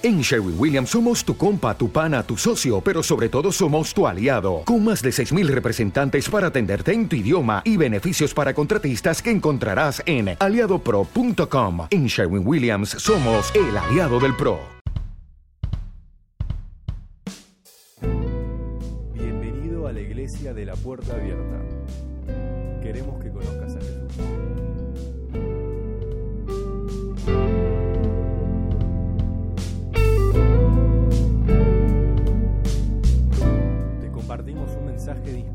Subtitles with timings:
[0.00, 4.06] En Sherwin Williams somos tu compa, tu pana, tu socio, pero sobre todo somos tu
[4.06, 9.20] aliado, con más de 6.000 representantes para atenderte en tu idioma y beneficios para contratistas
[9.20, 11.88] que encontrarás en aliadopro.com.
[11.90, 14.60] En Sherwin Williams somos el aliado del PRO.
[19.14, 21.60] Bienvenido a la iglesia de la puerta abierta.
[22.80, 23.67] Queremos que conozcas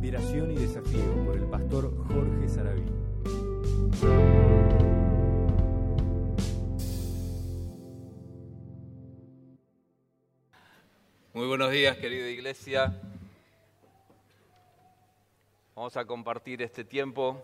[0.04, 2.84] inspiración y desafío por el pastor Jorge Saraví.
[11.34, 13.00] Muy buenos días, querida iglesia.
[15.74, 17.42] Vamos a compartir este tiempo.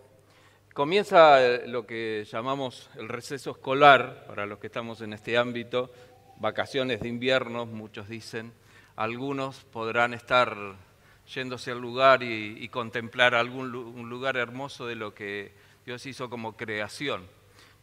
[0.74, 5.90] Comienza lo que llamamos el receso escolar, para los que estamos en este ámbito,
[6.36, 8.52] vacaciones de invierno, muchos dicen.
[8.96, 10.89] Algunos podrán estar
[11.34, 15.52] yéndose al lugar y, contemplar algún lugar hermoso de lo que
[15.86, 17.26] Dios hizo como creación.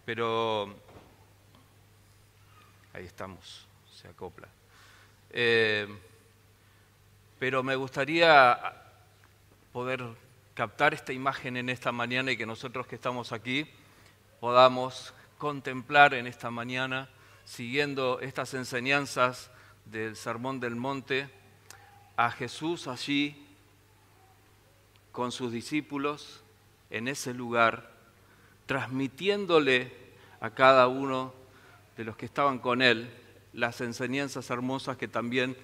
[0.05, 0.75] Pero
[2.93, 4.47] ahí estamos, se acopla.
[5.29, 5.87] Eh,
[7.39, 8.59] pero me gustaría
[9.71, 10.03] poder
[10.53, 13.69] captar esta imagen en esta mañana y que nosotros que estamos aquí
[14.39, 17.09] podamos contemplar en esta mañana,
[17.45, 19.51] siguiendo estas enseñanzas
[19.85, 21.29] del Sermón del Monte,
[22.17, 23.35] a Jesús allí
[25.11, 26.41] con sus discípulos
[26.89, 27.91] en ese lugar,
[28.65, 29.91] transmitiéndole
[30.41, 31.33] a cada uno
[31.95, 33.09] de los que estaban con él
[33.53, 35.55] las enseñanzas hermosas que también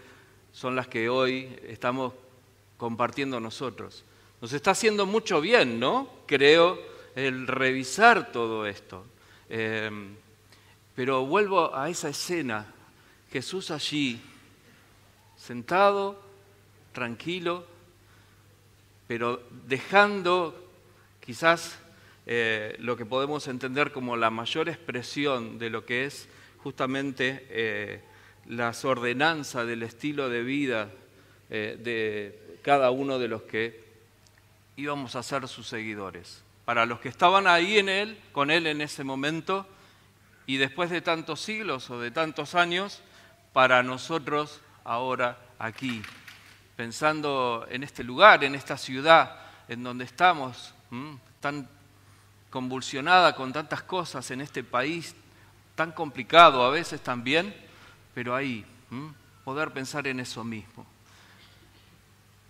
[0.52, 2.14] son las que hoy estamos
[2.78, 4.04] compartiendo nosotros.
[4.42, 6.08] Nos está haciendo mucho bien, ¿no?
[6.26, 6.80] Creo,
[7.16, 9.06] el revisar todo esto.
[9.50, 9.90] Eh,
[10.96, 12.68] pero vuelvo a esa escena,
[13.32, 14.22] Jesús allí,
[15.36, 16.23] sentado,
[16.94, 17.66] tranquilo,
[19.08, 20.72] pero dejando
[21.20, 21.78] quizás
[22.26, 26.30] eh, lo que podemos entender como la mayor expresión de lo que es
[26.64, 28.02] justamente eh,
[28.48, 30.90] las ordenanzas del estilo de vida
[31.50, 33.84] eh, de cada uno de los que
[34.78, 36.42] íbamos a ser sus seguidores.
[36.66, 39.68] Para los que estaban ahí en él, con él en ese momento,
[40.46, 43.02] y después de tantos siglos o de tantos años,
[43.52, 46.02] para nosotros ahora aquí,
[46.76, 50.74] pensando en este lugar, en esta ciudad en donde estamos,
[51.40, 51.68] tan
[52.50, 55.16] convulsionada con tantas cosas en este país,
[55.76, 57.54] tan complicado a veces también,
[58.14, 58.66] pero ahí,
[59.44, 60.86] poder pensar en eso mismo.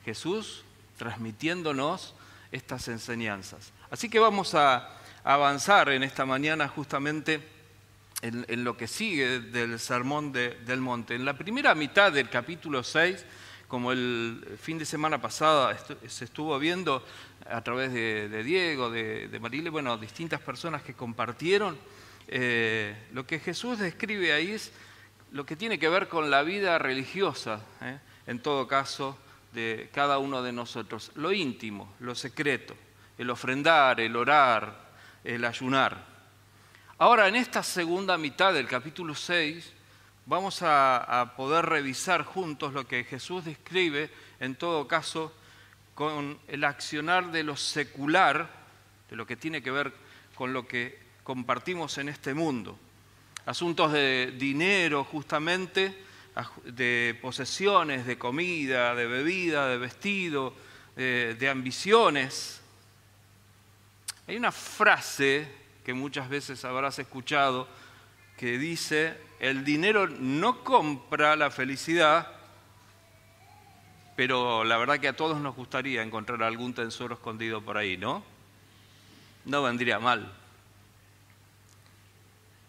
[0.05, 0.63] Jesús
[0.97, 2.13] transmitiéndonos
[2.51, 3.71] estas enseñanzas.
[3.89, 4.89] Así que vamos a
[5.23, 7.47] avanzar en esta mañana justamente
[8.21, 11.15] en, lo que sigue del Sermón de- del Monte.
[11.15, 13.25] En la primera mitad del capítulo 6,
[13.73, 15.75] como el fin de semana pasada
[16.07, 17.03] se estuvo viendo
[17.49, 21.75] a través de, de Diego, de, de Marile, bueno, distintas personas que compartieron,
[22.27, 24.71] eh, lo que Jesús describe ahí es
[25.31, 27.97] lo que tiene que ver con la vida religiosa, ¿eh?
[28.27, 29.17] en todo caso,
[29.53, 31.11] de cada uno de nosotros.
[31.15, 32.75] Lo íntimo, lo secreto,
[33.17, 34.91] el ofrendar, el orar,
[35.23, 35.97] el ayunar.
[36.99, 39.73] Ahora, en esta segunda mitad del capítulo 6,
[40.25, 45.33] vamos a, poder revisar juntos lo que Jesús describe, en todo caso,
[45.95, 48.49] con el accionar de lo secular,
[49.09, 49.93] de lo que tiene que ver
[50.35, 52.77] con lo que compartimos en este mundo.
[53.45, 56.03] Asuntos de dinero, justamente,
[56.65, 60.53] de posesiones, de comida, de bebida, de vestido,
[60.95, 62.61] de ambiciones.
[64.27, 65.47] Hay una frase
[65.83, 67.67] que muchas veces habrás escuchado
[68.37, 72.31] que dice, el dinero no compra la felicidad,
[74.15, 78.23] pero la verdad que a todos nos gustaría encontrar algún tesoro escondido por ahí, ¿no?
[79.43, 80.31] No vendría mal.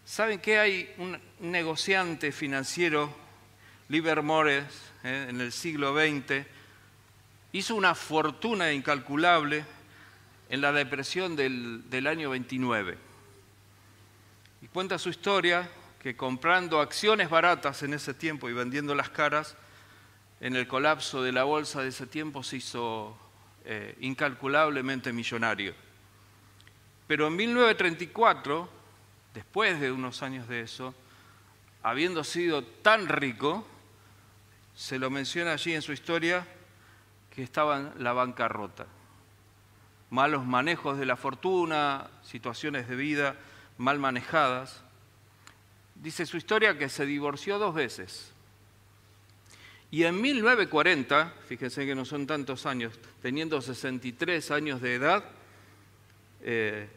[0.03, 3.09] ¿Saben que hay un negociante financiero,
[3.87, 4.65] Livermore,
[5.05, 6.45] eh, en el siglo XX,
[7.53, 9.63] hizo una fortuna incalculable
[10.49, 12.97] en la depresión del, del año 29?
[14.61, 15.69] Y cuenta su historia
[16.05, 19.57] que comprando acciones baratas en ese tiempo y vendiendo las caras,
[20.39, 23.17] en el colapso de la bolsa de ese tiempo se hizo
[23.63, 25.73] eh, incalculablemente millonario.
[27.07, 28.69] Pero en 1934,
[29.33, 30.93] después de unos años de eso,
[31.81, 33.65] habiendo sido tan rico,
[34.75, 36.45] se lo menciona allí en su historia
[37.31, 38.85] que estaba en la bancarrota.
[40.11, 43.37] Malos manejos de la fortuna, situaciones de vida
[43.79, 44.84] mal manejadas.
[45.95, 48.31] Dice su historia que se divorció dos veces.
[49.91, 55.23] Y en 1940, fíjense que no son tantos años, teniendo 63 años de edad,
[56.41, 56.87] eh,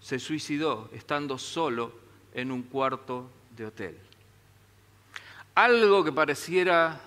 [0.00, 1.92] se suicidó estando solo
[2.32, 3.98] en un cuarto de hotel.
[5.54, 7.00] Algo que pareciera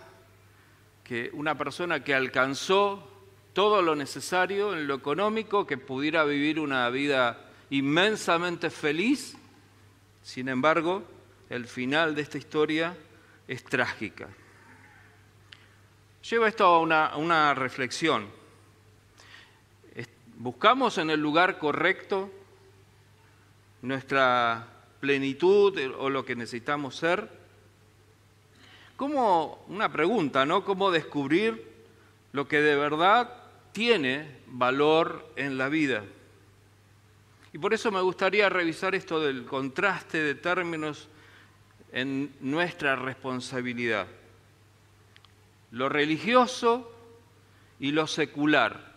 [1.03, 3.07] que una persona que alcanzó
[3.53, 9.35] todo lo necesario en lo económico, que pudiera vivir una vida inmensamente feliz,
[10.27, 11.05] sin embargo,
[11.49, 12.97] el final de esta historia
[13.47, 14.27] es trágica.
[16.29, 18.27] Lleva esto a una, reflexión.
[20.35, 22.29] ¿Buscamos en el lugar correcto
[23.81, 24.67] nuestra
[24.99, 27.29] plenitud o lo que necesitamos ser?
[28.97, 30.65] ¿Cómo, una pregunta, ¿no?
[30.65, 31.65] ¿Cómo descubrir
[32.33, 33.33] lo que de verdad
[33.71, 36.03] tiene valor en la vida?
[37.57, 41.07] Y por eso me gustaría revisar esto del contraste de términos
[41.91, 44.05] en nuestra responsabilidad.
[45.71, 46.93] Lo religioso
[47.79, 48.93] y lo secular.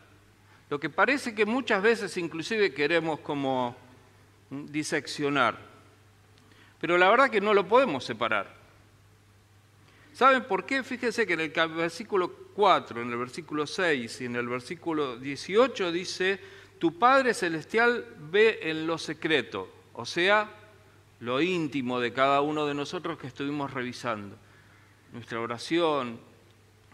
[0.68, 3.74] Lo que parece que muchas veces inclusive queremos como
[4.50, 5.56] diseccionar.
[6.82, 8.54] Pero la verdad que no lo podemos separar.
[10.12, 10.82] ¿Saben por qué?
[10.82, 15.90] Fíjense que en el versículo 4, en el versículo 6 y en el versículo 18
[15.92, 20.50] dice, tu Padre Celestial ve en lo secreto, o sea,
[21.20, 24.36] lo íntimo de cada uno de nosotros que estuvimos revisando.
[25.12, 26.18] Nuestra oración,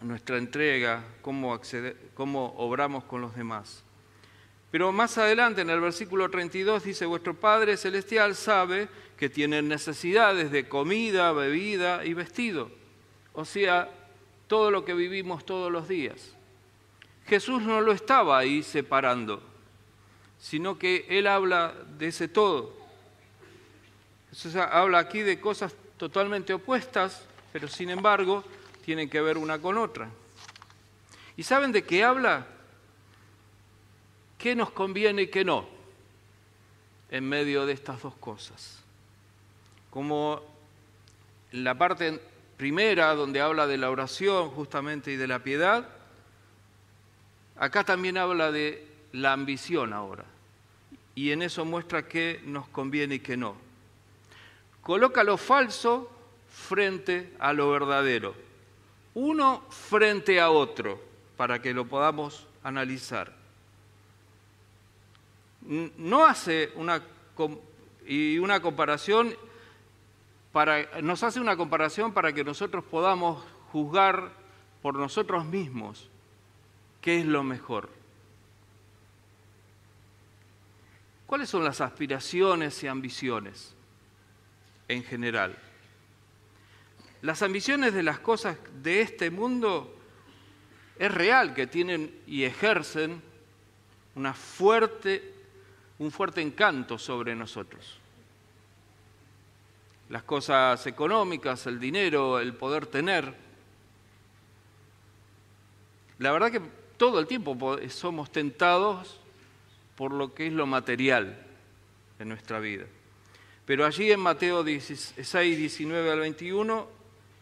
[0.03, 1.59] nuestra entrega, cómo,
[2.13, 3.83] cómo obramos con los demás.
[4.71, 10.51] Pero más adelante, en el versículo 32, dice, vuestro Padre Celestial sabe que tienen necesidades
[10.51, 12.71] de comida, bebida y vestido
[13.37, 13.91] o sea,
[14.49, 16.35] todo lo que vivimos todos los días.
[17.27, 19.43] Jesús no lo estaba ahí separando,
[20.39, 22.75] sino que Él habla de ese todo.
[24.71, 28.45] Habla aquí de cosas totalmente opuestas, pero sin embargo
[28.85, 30.09] tienen que ver una con otra.
[31.37, 32.47] ¿Y saben de qué habla?
[34.39, 35.67] ¿Qué nos conviene y qué no
[37.11, 38.83] en medio de estas dos cosas?
[39.91, 40.43] Como
[41.53, 42.21] en la parte
[42.57, 45.89] primera, donde habla de la oración justamente y de la piedad,
[47.57, 48.87] acá también habla de
[49.17, 50.25] la ambición ahora.
[51.15, 53.57] Y en eso muestra qué nos conviene y qué no.
[54.83, 56.11] Coloca lo falso
[56.51, 58.35] frente a lo verdadero.
[59.15, 61.03] Uno frente a otro,
[61.37, 63.35] para que lo podamos analizar.
[65.63, 67.03] No hace una,
[68.07, 69.35] y una comparación
[71.03, 74.33] nos hace una comparación para que nosotros podamos juzgar
[74.81, 76.09] por nosotros mismos
[77.03, 77.91] qué es lo mejor.
[81.27, 83.75] ¿Cuáles son las aspiraciones y ambiciones
[84.89, 85.57] en general?
[87.23, 89.93] Las ambiciones de las cosas de este mundo
[90.99, 93.21] es real que tienen y ejercen
[94.15, 95.33] un fuerte
[96.41, 98.01] encanto sobre nosotros
[100.09, 103.35] las cosas económicas, el dinero, el poder tener.
[106.19, 106.63] La verdad que
[106.97, 109.21] todo el tiempo somos tentados
[109.97, 111.39] por lo que es lo material
[112.19, 112.85] en nuestra vida.
[113.65, 116.89] Pero allí en Mateo 16, 19 al 21,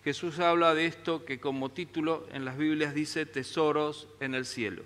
[0.05, 4.83] Jesús habla de esto que como título en las Biblias dice tesoros en el cielo.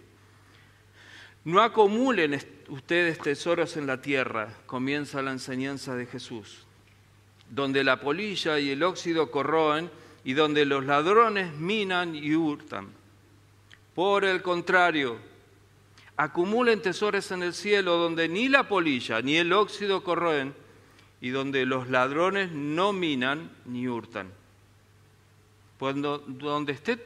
[1.44, 6.66] No acumulen ustedes tesoros en la tierra, comienza la enseñanza de Jesús
[7.50, 9.90] donde la polilla y el óxido corroen
[10.24, 12.88] y donde los ladrones minan y hurtan.
[13.94, 15.16] Por el contrario,
[16.18, 20.52] acumulen tesoros en el cielo donde ni la polilla ni el óxido corroen
[21.20, 24.32] y donde los ladrones no minan ni hurtan.
[25.78, 26.98] Cuando, donde esté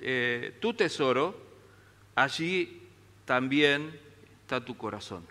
[0.00, 1.36] eh, tu tesoro,
[2.14, 2.80] allí
[3.24, 3.98] también
[4.42, 5.26] está tu corazón.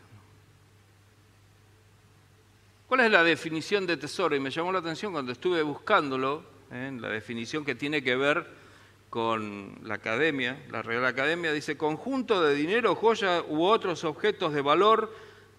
[2.89, 4.35] ¿Cuál es la definición de tesoro?
[4.35, 6.91] Y me llamó la atención cuando estuve buscándolo, ¿eh?
[6.99, 8.66] la definición que tiene que ver
[9.09, 14.61] con la academia, la Real Academia, dice conjunto de dinero, joya u otros objetos de
[14.61, 15.13] valor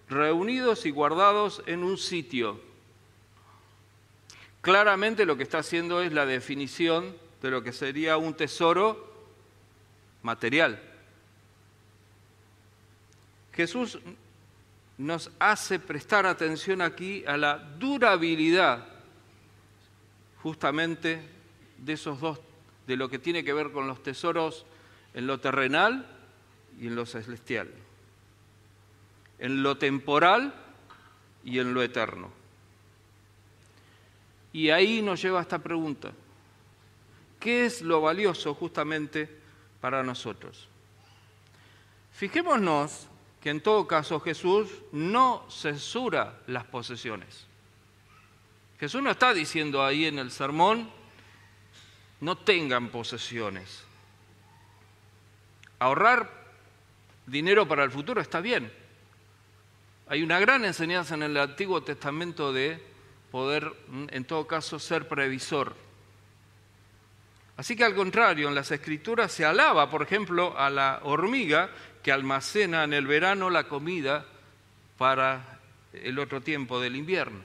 [0.09, 2.59] reunidos y guardados en un sitio.
[4.61, 9.13] Claramente lo que está haciendo es la definición de lo que sería un tesoro
[10.21, 10.81] material.
[13.53, 13.99] Jesús
[14.97, 18.85] nos hace prestar atención aquí a la durabilidad
[20.43, 21.21] justamente
[21.77, 22.39] de esos dos,
[22.89, 24.65] de lo que tiene que ver con los tesoros
[25.13, 26.07] en lo terrenal
[26.81, 27.69] y en lo celestial,
[29.37, 30.55] en lo temporal
[31.43, 32.31] y en lo eterno.
[34.53, 36.11] Y ahí nos lleva esta pregunta.
[37.39, 39.29] ¿Qué es lo valioso justamente
[39.79, 40.67] para nosotros?
[42.13, 43.07] Fijémonos
[43.39, 47.45] que en todo caso Jesús no censura las posesiones.
[48.79, 50.89] Jesús no está diciendo ahí en el sermón,
[52.21, 53.83] no tengan posesiones.
[55.79, 56.29] Ahorrar
[57.25, 58.71] dinero para el futuro está bien.
[60.07, 62.83] Hay una gran enseñanza en el Antiguo Testamento de
[63.31, 63.71] poder,
[64.09, 65.75] en todo caso, ser previsor.
[67.55, 71.69] Así que al contrario, en las escrituras se alaba, por ejemplo, a la hormiga
[72.01, 74.25] que almacena en el verano la comida
[74.97, 75.59] para
[75.93, 77.39] el otro tiempo del invierno.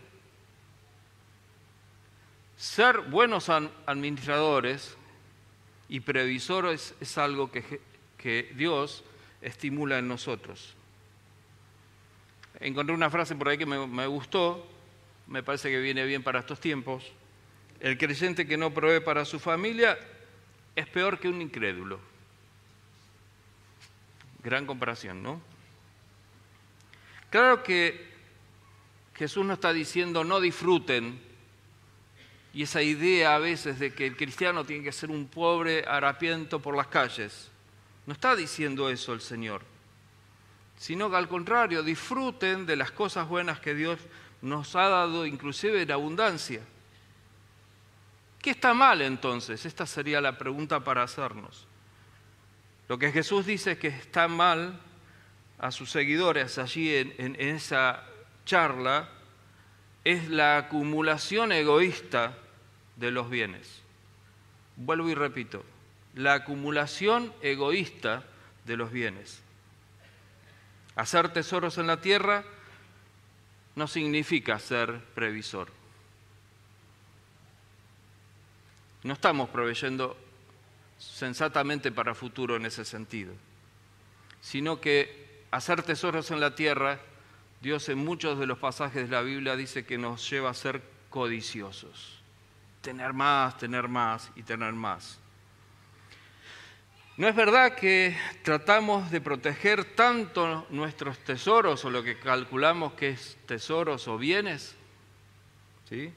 [2.64, 4.96] Ser buenos administradores
[5.86, 7.82] y previsores es algo que,
[8.56, 9.04] Dios
[9.42, 10.72] estimula en nosotros.
[12.58, 14.66] Encontré una frase por ahí que me, me gustó,
[15.26, 17.04] me parece que viene bien para estos tiempos.
[17.80, 19.98] El creyente que no provee para su familia
[20.74, 22.00] es peor que un incrédulo.
[24.42, 25.38] Gran comparación, ¿no?
[27.28, 28.08] Claro que
[29.16, 31.33] Jesús no está diciendo no disfruten
[32.54, 36.60] y esa idea a veces de que el cristiano tiene que ser un pobre harapiento
[36.60, 37.50] por las calles.
[38.06, 39.62] No está diciendo eso el Señor,
[40.78, 43.98] sino que al contrario, disfruten de las cosas buenas que Dios
[44.40, 46.60] nos ha dado, inclusive en abundancia.
[48.40, 49.66] ¿Qué está mal entonces?
[49.66, 51.66] Esta sería la pregunta para hacernos.
[52.88, 54.78] Lo que Jesús dice que está mal
[55.58, 58.04] a sus seguidores allí en esa
[58.44, 59.08] charla
[60.04, 62.38] es la acumulación egoísta
[62.96, 63.80] de los bienes.
[64.76, 65.64] Vuelvo y repito,
[66.14, 68.24] la acumulación egoísta
[68.64, 69.40] de los bienes.
[70.96, 72.44] Hacer tesoros en la tierra
[73.74, 75.68] no significa ser previsor.
[79.02, 80.16] No estamos proveyendo
[80.98, 83.34] sensatamente para futuro en ese sentido,
[84.40, 87.00] sino que hacer tesoros en la tierra,
[87.60, 90.82] Dios en muchos de los pasajes de la Biblia dice que nos lleva a ser
[91.10, 92.23] codiciosos
[92.84, 95.18] tener más, tener más y tener más.
[97.16, 103.10] ¿No es verdad que tratamos de proteger tanto nuestros tesoros o lo que calculamos que
[103.10, 104.76] es tesoros o bienes?
[105.88, 106.12] ¿Sí?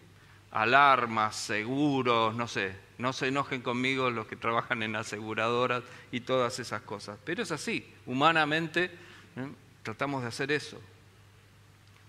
[0.52, 6.60] Alarmas, seguros, no sé, no se enojen conmigo los que trabajan en aseguradoras y todas
[6.60, 7.18] esas cosas.
[7.24, 9.48] Pero es así, humanamente ¿eh?
[9.84, 10.82] tratamos de hacer eso.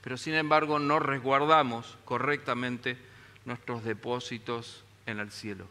[0.03, 3.08] Pero sin embargo no resguardamos correctamente
[3.49, 5.67] nuestros depósitos en el cielo.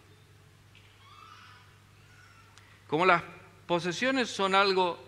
[2.88, 3.24] Como las
[3.67, 5.00] posesiones son algo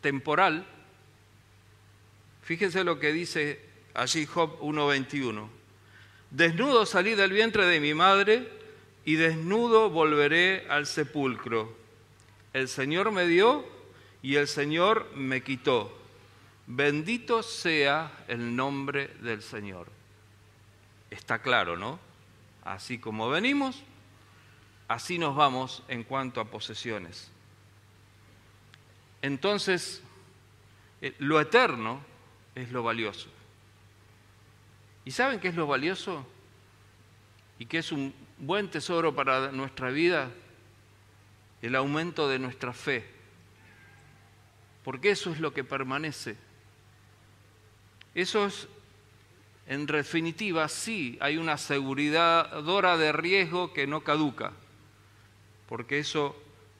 [0.00, 0.66] temporal,
[2.42, 3.60] fíjense lo que dice
[3.94, 5.48] allí Job 1.21.
[6.30, 8.48] Desnudo salí del vientre de mi madre
[9.04, 11.74] y desnudo volveré al sepulcro.
[12.52, 13.64] El Señor me dio
[14.20, 15.96] y el Señor me quitó.
[16.66, 19.86] Bendito sea el nombre del Señor.
[21.10, 22.07] Está claro, ¿no?
[22.68, 23.82] Así como venimos,
[24.88, 27.30] así nos vamos en cuanto a posesiones.
[29.22, 30.02] Entonces,
[31.00, 32.02] eh, lo eterno
[32.54, 33.30] es lo valioso.
[35.06, 36.26] ¿Y saben qué es lo valioso?
[37.58, 40.30] ¿Y qué es un buen tesoro para nuestra vida?
[41.62, 43.08] El aumento de nuestra fe.
[44.84, 46.36] Porque eso es lo que permanece.
[48.14, 48.68] Eso es
[49.68, 54.52] en definitiva, sí, hay una aseguradora de riesgo que no caduca,
[55.68, 56.34] porque eso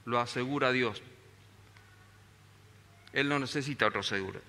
[0.07, 1.03] lo asegura Dios.
[3.13, 4.41] Él no necesita otro seguro.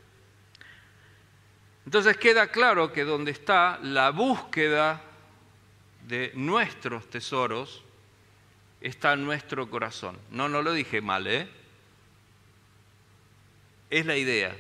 [1.86, 5.02] Entonces queda claro que donde está la búsqueda
[6.08, 7.84] de nuestros tesoros,
[8.80, 10.18] está nuestro corazón.
[10.32, 11.50] No, no lo dije mal, ¿eh?
[13.90, 14.56] Es la idea.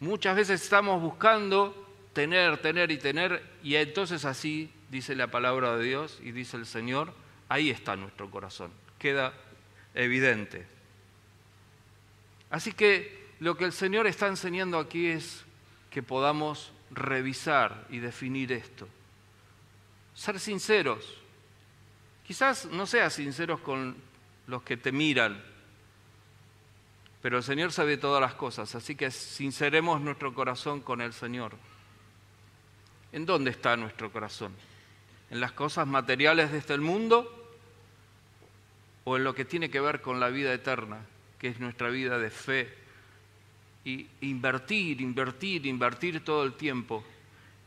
[0.00, 1.79] Muchas veces estamos buscando
[2.12, 6.66] tener, tener y tener, y entonces así dice la palabra de Dios y dice el
[6.66, 7.12] Señor,
[7.48, 9.32] ahí está nuestro corazón, queda
[9.94, 10.66] evidente.
[12.50, 15.44] Así que lo que el Señor está enseñando aquí es
[15.90, 18.88] que podamos revisar y definir esto.
[20.14, 21.16] Ser sinceros.
[22.26, 23.96] Quizás no seas sinceros con
[24.46, 25.42] los que te miran,
[27.22, 31.52] pero el Señor sabe todas las cosas, así que sinceremos nuestro corazón con el Señor.
[33.12, 34.52] ¿En dónde está nuestro corazón?
[35.30, 37.36] ¿En las cosas materiales de este mundo
[39.04, 41.04] o en lo que tiene que ver con la vida eterna,
[41.38, 42.74] que es nuestra vida de fe?
[43.84, 47.04] Y invertir, invertir, invertir todo el tiempo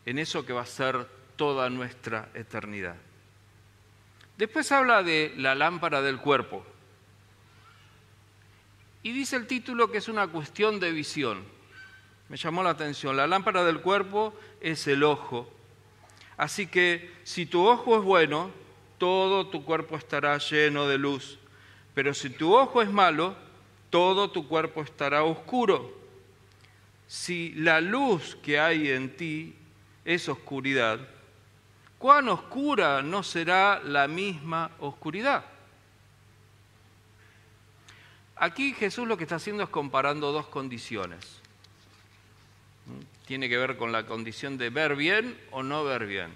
[0.06, 2.96] en eso que va a ser toda nuestra eternidad.
[4.38, 6.66] Después habla de la lámpara del cuerpo.
[9.04, 11.44] Y dice el título que es una cuestión de visión.
[12.34, 13.16] Me llamó la atención.
[13.16, 15.48] La lámpara del cuerpo es el ojo.
[16.36, 18.50] Así que si tu ojo es bueno,
[18.98, 21.38] todo tu cuerpo estará lleno de luz.
[21.94, 23.36] Pero si tu ojo es malo,
[23.92, 25.96] todo tu cuerpo estará oscuro.
[27.06, 29.54] Si la luz que hay en ti
[30.04, 31.00] es oscuridad,
[32.00, 35.46] ¿cuán oscura no será la misma oscuridad?
[38.36, 41.43] Aquí Jesús lo que está haciendo es comparando dos condiciones.
[43.26, 46.34] Tiene que ver con la condición de ver bien o no ver bien.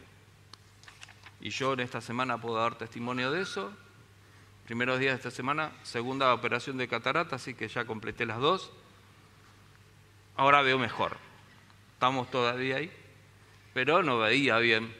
[1.42, 3.72] Y yo en esta semana puedo dar testimonio de eso.
[4.66, 8.72] Primeros días de esta semana, segunda operación de catarata, así que ya completé las dos.
[10.36, 11.18] Ahora veo mejor.
[11.94, 12.92] Estamos todavía ahí,
[13.74, 14.94] pero no veía bien,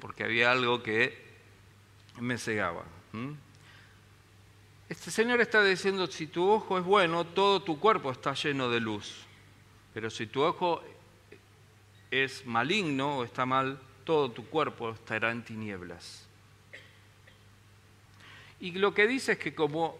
[0.00, 1.26] porque había algo que
[2.18, 2.84] me cegaba.
[4.88, 8.80] Este Señor está diciendo, si tu ojo es bueno, todo tu cuerpo está lleno de
[8.80, 9.26] luz.
[9.92, 10.82] Pero si tu ojo
[12.10, 16.26] es maligno o está mal, todo tu cuerpo estará en tinieblas.
[18.60, 19.98] Y lo que dice es que como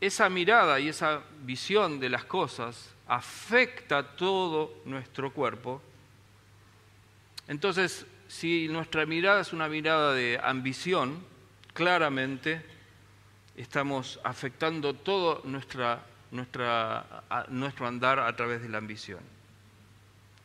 [0.00, 5.82] esa mirada y esa visión de las cosas afecta todo nuestro cuerpo,
[7.48, 11.22] entonces si nuestra mirada es una mirada de ambición,
[11.74, 12.64] claramente
[13.56, 16.00] estamos afectando todo nuestro
[17.86, 19.39] andar a través de la ambición.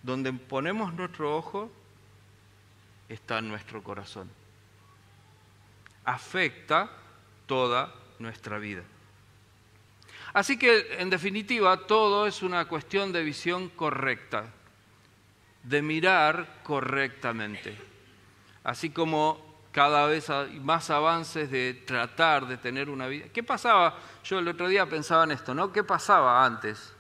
[0.05, 1.71] Donde ponemos nuestro ojo,
[3.09, 4.29] está en nuestro corazón.
[6.03, 6.91] Afecta
[7.47, 8.83] toda nuestra vida.
[10.31, 14.45] Así que, en definitiva, todo es una cuestión de visión correcta,
[15.63, 17.75] de mirar correctamente.
[18.63, 23.25] Así como cada vez hay más avances de tratar de tener una vida.
[23.33, 23.97] ¿Qué pasaba?
[24.23, 25.71] Yo el otro día pensaba en esto, ¿no?
[25.71, 26.94] ¿Qué pasaba antes,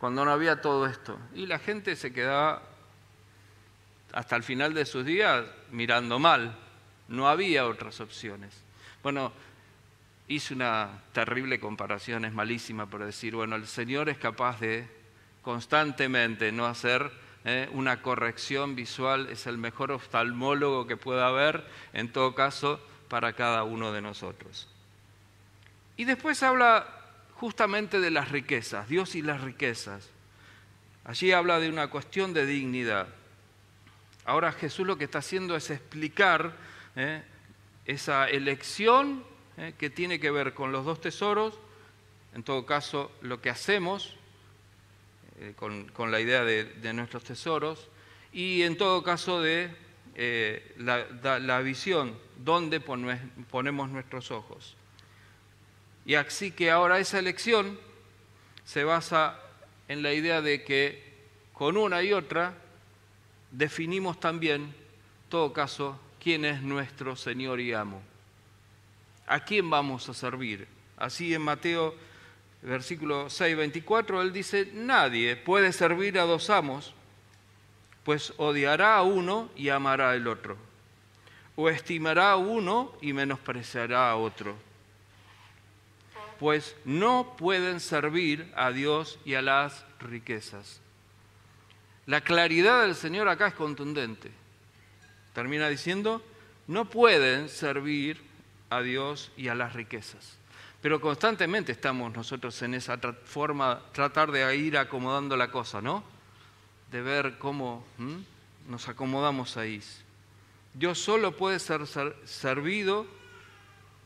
[0.00, 1.18] cuando no había todo esto?
[1.34, 2.62] Y la gente se quedaba
[4.12, 6.56] hasta el final de sus días mirando mal.
[7.08, 8.62] No había otras opciones.
[9.02, 9.30] Bueno,
[10.26, 14.88] hice una terrible comparación, es malísima, por decir, bueno, el Señor es capaz de
[15.42, 17.12] constantemente no hacer
[17.44, 23.32] eh, una corrección visual, es el mejor oftalmólogo que pueda haber, en todo caso, para
[23.34, 24.68] cada uno de nosotros.
[25.96, 26.99] Y después habla
[27.40, 30.10] justamente de las riquezas, Dios y las riquezas.
[31.04, 33.08] Allí habla de una cuestión de dignidad.
[34.26, 36.54] Ahora Jesús lo que está haciendo es explicar
[36.96, 37.22] eh,
[37.86, 39.24] esa elección
[39.56, 41.58] eh, que tiene que ver con los dos tesoros,
[42.34, 44.16] en todo caso lo que hacemos
[45.40, 47.88] eh, con, la idea de, nuestros tesoros,
[48.34, 49.74] y en todo caso de
[50.76, 54.76] la, visión, donde ponemos nuestros ojos.
[56.10, 57.78] Y así que ahora esa elección
[58.64, 59.38] se basa
[59.86, 61.04] en la idea de que
[61.52, 62.52] con una y otra
[63.52, 64.74] definimos también, en
[65.28, 68.02] todo caso, quién es nuestro Señor y amo.
[69.28, 70.66] ¿A quién vamos a servir?
[70.96, 71.94] Así en Mateo
[72.60, 76.92] versículo 6, 24, él dice, nadie puede servir a dos amos,
[78.02, 80.56] pues odiará a uno y amará al otro,
[81.54, 84.56] o estimará a uno y menospreciará a otro,
[86.40, 90.80] pues no pueden servir a Dios y a las riquezas.
[92.06, 94.30] La claridad del Señor acá es contundente.
[95.34, 96.24] Termina diciendo,
[96.66, 98.22] no pueden servir
[98.70, 100.38] a Dios y a las riquezas.
[100.80, 106.02] Pero constantemente estamos nosotros en esa forma, tratar de ir acomodando la cosa, ¿no?
[106.90, 107.84] De ver cómo
[108.66, 109.82] nos acomodamos ahí.
[110.72, 111.82] Dios solo puede ser
[112.24, 113.06] servido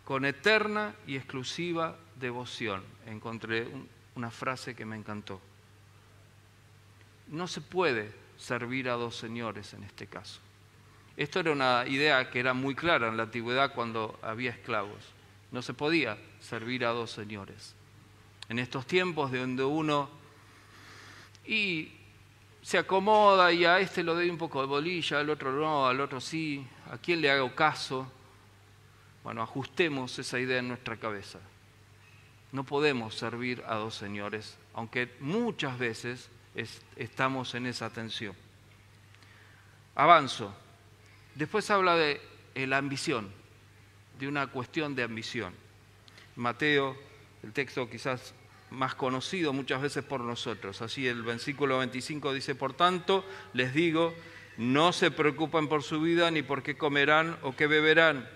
[0.05, 2.83] con eterna y exclusiva devoción.
[3.07, 3.69] Encontré
[4.15, 5.41] una frase que me encantó
[7.29, 10.41] no se puede servir a dos señores en este caso.
[11.17, 15.13] Esto era una idea que era muy clara en la antigüedad cuando había esclavos.
[15.53, 17.75] No se podía servir a dos señores.
[18.49, 20.11] En estos tiempos de donde uno
[21.47, 21.93] y
[22.63, 26.01] se acomoda y a este lo doy un poco de bolilla, al otro no, al
[26.01, 28.11] otro sí, a quién le hago caso.
[29.23, 31.39] Bueno, ajustemos esa idea en nuestra cabeza.
[32.55, 36.31] No podemos servir a dos señores, aunque muchas veces
[36.95, 38.33] estamos en esa tensión.
[39.97, 40.55] Avanzo.
[41.35, 42.21] Después habla de
[42.55, 43.29] la ambición,
[44.21, 45.53] de una cuestión de ambición.
[46.37, 46.97] Mateo,
[47.43, 48.33] el texto quizás
[48.71, 50.81] más conocido muchas veces por nosotros.
[50.81, 54.15] Así el versículo 25 dice, por tanto, les digo
[54.59, 58.29] No se preocupan por su vida, ni por qué comerán o qué beberán,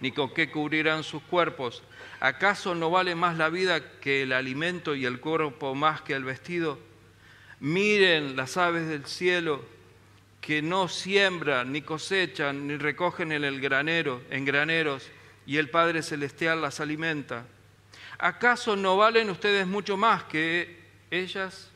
[0.00, 1.82] ni con qué cubrirán sus cuerpos.
[2.20, 6.24] ¿Acaso no vale más la vida que el alimento y el cuerpo más que el
[6.24, 6.78] vestido?
[7.60, 9.64] Miren las aves del cielo
[10.40, 15.10] que no siembran, ni cosechan, ni recogen en el granero, en graneros,
[15.44, 17.44] y el Padre celestial las alimenta.
[18.18, 20.78] ¿Acaso no valen ustedes mucho más que
[21.10, 21.70] ellas?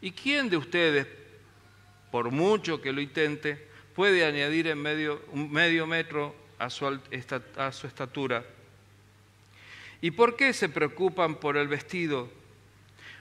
[0.00, 1.06] ¿Y quién de ustedes,
[2.10, 7.00] por mucho que lo intente, puede añadir en medio, un medio metro a su,
[7.56, 8.44] a su estatura?
[10.04, 12.28] ¿Y por qué se preocupan por el vestido?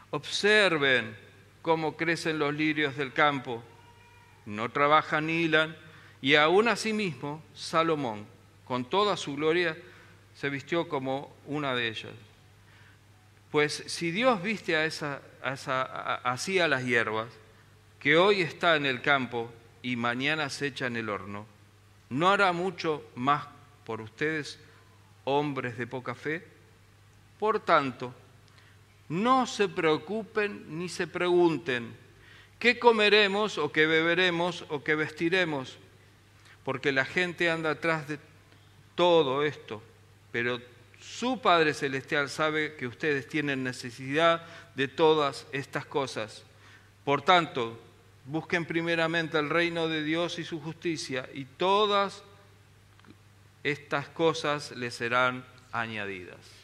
[0.09, 1.15] Observen
[1.61, 3.63] cómo crecen los lirios del campo.
[4.45, 5.77] No trabajan ni hilan,
[6.21, 8.25] y aún asimismo Salomón,
[8.65, 9.77] con toda su gloria,
[10.35, 12.11] se vistió como una de ellas.
[13.49, 17.29] Pues si Dios viste a esa, así a las hierbas,
[17.97, 19.49] que hoy está en el campo
[19.81, 21.45] y mañana se echa en el horno,
[22.09, 23.47] ¿no hará mucho más
[23.85, 24.59] por ustedes,
[25.23, 26.51] hombres de poca fe?
[27.39, 28.13] Por tanto,
[29.09, 31.95] no se preocupen ni se pregunten,
[32.59, 35.77] ¿qué comeremos o qué beberemos o qué vestiremos?
[36.63, 38.19] Porque la gente anda atrás de
[38.95, 39.83] todo esto,
[40.31, 40.59] pero
[40.99, 46.43] su Padre Celestial sabe que ustedes tienen necesidad de todas estas cosas.
[47.03, 47.77] Por tanto,
[48.25, 52.23] busquen primeramente el reino de Dios y su justicia y todas
[53.63, 56.62] estas cosas les serán añadidas.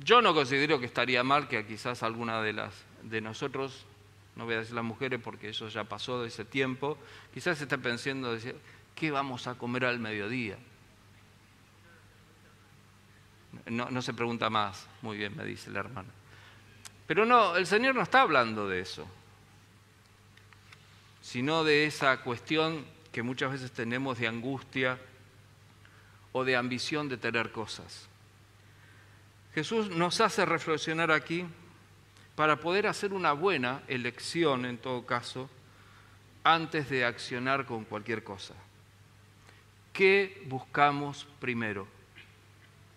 [0.00, 3.86] Yo no considero que estaría mal que quizás alguna de las de nosotros,
[4.34, 6.98] no voy a decir las mujeres porque eso ya pasó de ese tiempo,
[7.32, 8.36] quizás esté pensando,
[8.94, 10.56] ¿qué vamos a comer al mediodía?
[13.66, 16.08] No, no, se pregunta más, muy bien, me dice la hermana.
[17.06, 19.06] Pero no, el Señor no está hablando de eso,
[21.22, 24.98] sino de esa cuestión que muchas veces tenemos de angustia
[26.32, 28.08] o de ambición de tener cosas.
[29.54, 31.46] Jesús nos hace reflexionar aquí
[32.34, 35.48] para poder hacer una buena elección, en todo caso,
[36.42, 38.54] antes de accionar con cualquier cosa.
[39.92, 41.86] ¿Qué buscamos primero?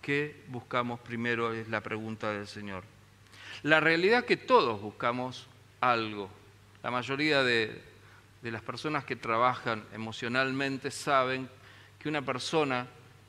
[0.02, 1.54] ¿Qué buscamos primero?
[1.54, 2.84] Es la pregunta del Señor.
[3.62, 5.48] La realidad es que todos buscamos
[5.80, 6.30] algo.
[6.82, 7.84] La mayoría de,
[8.42, 11.50] las personas que trabajan emocionalmente saben
[12.00, 12.88] que una persona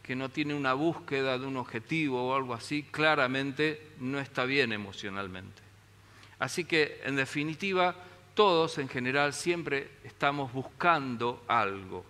[0.09, 4.73] que no tiene una búsqueda de un objetivo o algo así, claramente no está bien
[4.73, 5.61] emocionalmente.
[6.38, 7.94] Así que, en definitiva,
[8.33, 12.07] todos en general siempre estamos buscando algo,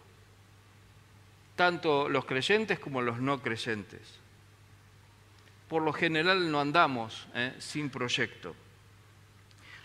[1.56, 4.20] tanto los creyentes como los no creyentes.
[5.68, 7.52] Por lo general no andamos ¿eh?
[7.58, 8.54] sin proyecto.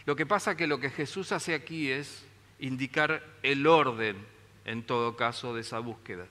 [0.06, 2.24] Lo que pasa que lo que Jesús hace aquí es
[2.60, 4.24] indicar el orden,
[4.66, 6.28] en todo caso, de esa búsqueda.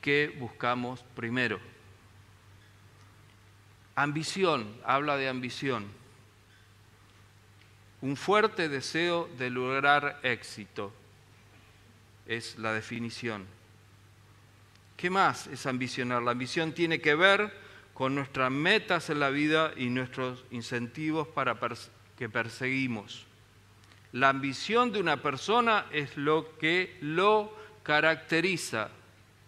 [0.00, 1.60] ¿Qué buscamos primero?
[3.94, 5.86] Ambición, habla de ambición.
[8.00, 10.90] Un fuerte deseo de lograr éxito
[12.26, 13.44] es la definición.
[14.96, 16.22] ¿Qué más es ambicionar?
[16.22, 17.52] La ambición tiene que ver
[17.92, 21.58] con nuestras metas en la vida y nuestros incentivos para
[22.16, 23.26] que perseguimos.
[24.12, 28.90] La ambición de una persona es lo que lo caracteriza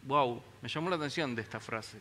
[0.03, 1.99] wow, me llamó la atención de esta frase.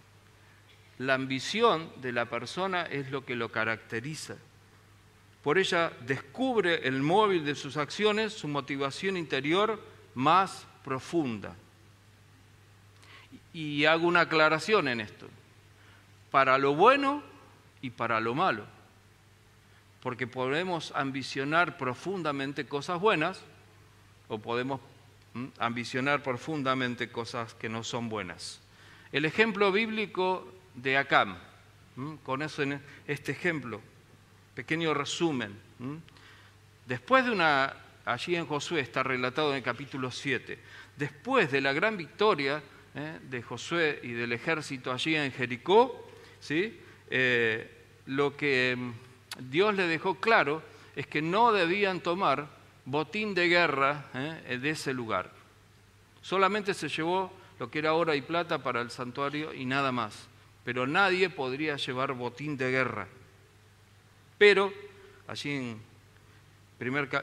[0.97, 4.35] La ambición de la persona es lo que lo caracteriza.
[5.43, 9.81] Por ella descubre el móvil de sus acciones, su motivación interior
[10.13, 11.55] más profunda.
[13.53, 15.27] Y hago una aclaración en esto.
[16.29, 17.23] Para lo bueno
[17.81, 18.65] y para lo malo.
[20.01, 23.41] Porque podemos ambicionar profundamente cosas buenas
[24.27, 24.79] o podemos
[25.59, 28.61] ambicionar profundamente cosas que no son buenas.
[29.11, 31.37] El ejemplo bíblico de Acam,
[32.23, 33.81] con eso en este ejemplo,
[34.55, 35.57] pequeño resumen.
[36.85, 37.73] Después de una,
[38.05, 40.59] allí en Josué está relatado en el capítulo 7,
[40.97, 42.61] después de la gran victoria
[42.95, 43.19] ¿eh?
[43.21, 46.07] de Josué y del ejército allí en Jericó,
[46.39, 46.79] ¿sí?
[47.09, 47.69] Eh,
[48.05, 50.63] lo que mm, Dios le dejó claro
[50.95, 52.47] es que no debían tomar
[52.91, 54.59] botín de guerra ¿eh?
[54.61, 55.31] de ese lugar.
[56.21, 60.27] Solamente se llevó lo que era oro y plata para el santuario y nada más.
[60.65, 63.07] Pero nadie podría llevar botín de guerra.
[64.37, 64.73] Pero
[65.27, 65.81] allí en,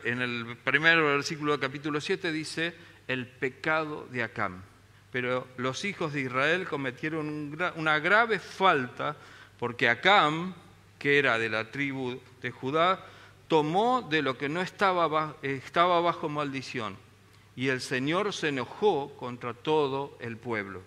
[0.05, 2.75] en el primer versículo del capítulo 7 dice
[3.07, 4.63] el pecado de Acam.
[5.13, 9.17] Pero los hijos de Israel cometieron una grave falta
[9.59, 10.55] porque Acam,
[10.99, 13.05] que era de la tribu de Judá,
[13.49, 16.97] tomó de lo que no estaba, estaba bajo maldición,
[17.57, 20.83] y el Señor se enojó contra todo el pueblo.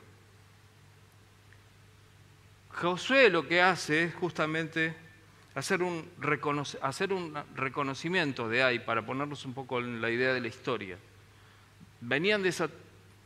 [2.70, 4.96] Josué lo que hace es justamente
[5.56, 6.10] hacer un,
[6.82, 10.98] hacer un reconocimiento de ahí, para ponernos un poco en la idea de la historia.
[12.00, 12.70] Venían de esa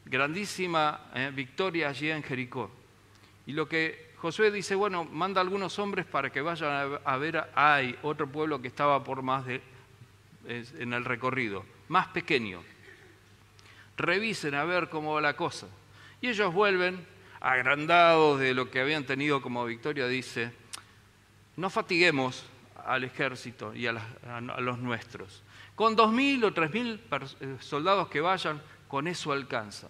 [0.05, 2.71] grandísima eh, victoria allí en Jericó.
[3.45, 7.95] Y lo que Josué dice, bueno, manda algunos hombres para que vayan a ver, hay
[8.01, 9.61] otro pueblo que estaba por más de,
[10.47, 12.63] en el recorrido, más pequeño.
[13.97, 15.67] Revisen a ver cómo va la cosa.
[16.21, 17.05] Y ellos vuelven
[17.39, 20.51] agrandados de lo que habían tenido como victoria, dice,
[21.55, 22.47] no fatiguemos
[22.83, 23.93] al ejército y a,
[24.57, 25.43] los nuestros.
[25.75, 26.99] Con dos mil o tres mil
[27.41, 29.87] eh, soldados que vayan, con eso alcanza.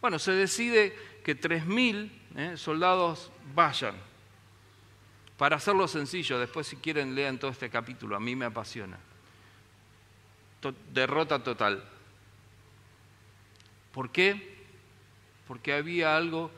[0.00, 3.94] Bueno, se decide que tres mil eh, soldados vayan.
[5.36, 8.98] Para hacerlo sencillo, después si quieren lean todo este capítulo, a mí me apasiona.
[10.92, 11.82] derrota total.
[13.92, 14.64] ¿Por qué?
[15.48, 16.50] Porque había algo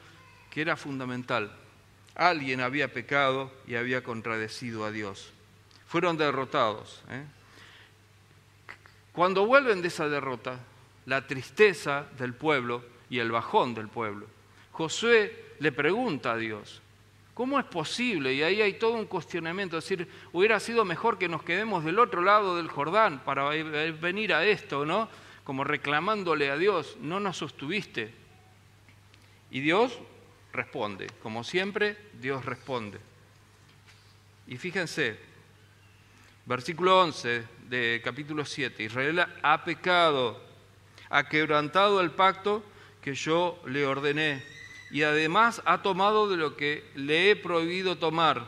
[0.50, 1.50] que era fundamental.
[2.14, 5.32] Alguien había pecado y había contradecido a Dios.
[5.88, 7.02] Fueron derrotados.
[7.08, 7.24] ¿eh?
[9.12, 10.60] Cuando vuelven de esa derrota,
[11.06, 14.26] la tristeza del pueblo y el bajón del pueblo,
[14.74, 16.82] Josué le pregunta a Dios,
[17.32, 18.34] ¿cómo es posible?
[18.34, 22.00] Y ahí hay todo un cuestionamiento, es decir, hubiera sido mejor que nos quedemos del
[22.00, 25.08] otro lado del Jordán para venir a esto, ¿no?
[25.44, 28.12] Como reclamándole a Dios, no nos sostuviste.
[29.52, 29.96] Y Dios
[30.52, 31.06] responde.
[31.22, 32.98] Como siempre, Dios responde.
[34.48, 35.16] Y fíjense,
[36.46, 40.42] versículo 11 de capítulo 7, Israel ha pecado,
[41.10, 42.64] ha quebrantado el pacto
[43.00, 44.53] que yo le ordené
[44.94, 48.46] y además ha tomado de lo que le he prohibido tomar.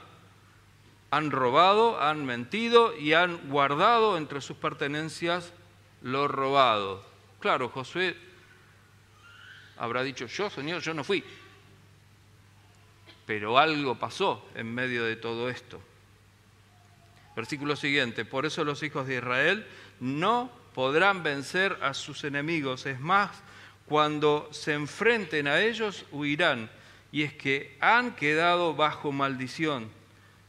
[1.10, 5.52] Han robado, han mentido y han guardado entre sus pertenencias
[6.02, 7.04] lo robado.
[7.40, 8.16] Claro, Josué
[9.76, 11.24] habrá dicho, yo, Señor, yo no fui.
[13.26, 15.80] Pero algo pasó en medio de todo esto.
[17.34, 19.66] Versículo siguiente, por eso los hijos de Israel
[19.98, 22.86] no podrán vencer a sus enemigos.
[22.86, 23.32] Es más,
[23.86, 26.70] cuando se enfrenten a ellos, huirán.
[27.12, 29.88] Y es que han quedado bajo maldición.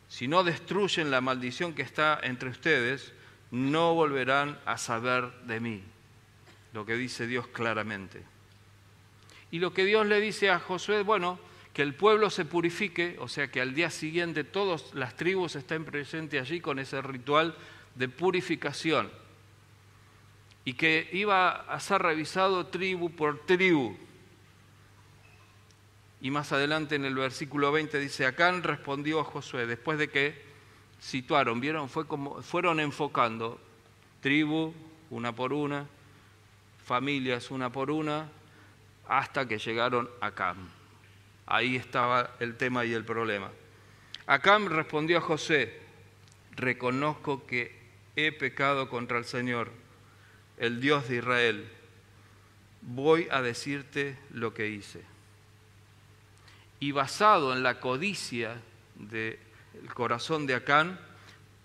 [0.10, 3.14] Si no destruyen la maldición que está entre ustedes,
[3.52, 5.84] no volverán a saber de mí.
[6.74, 8.24] Lo que dice Dios claramente.
[9.52, 11.40] Y lo que Dios le dice a Josué, bueno,
[11.74, 15.86] que el pueblo se purifique, o sea que al día siguiente todas las tribus estén
[15.86, 17.56] presentes allí con ese ritual
[17.96, 19.10] de purificación
[20.68, 23.96] y que iba a ser revisado tribu por tribu.
[26.20, 30.42] Y más adelante en el versículo 20 dice, Acán respondió a Josué, después de que
[31.00, 33.62] situaron, vieron, fue como, fueron enfocando
[34.20, 34.74] tribu
[35.10, 35.86] una por una,
[36.84, 38.30] familias una por una,
[39.08, 40.58] hasta que llegaron a Acán.
[41.46, 43.52] Ahí estaba el tema y el problema.
[44.26, 45.80] Acam respondió a José,
[46.58, 47.74] reconozco que
[48.18, 49.87] he pecado contra el Señor,
[50.58, 51.68] el Dios de Israel.
[52.82, 55.02] Voy a decirte lo que hice.
[56.80, 58.62] Y basado en la codicia
[58.96, 59.38] del
[59.94, 61.00] corazón de Acán,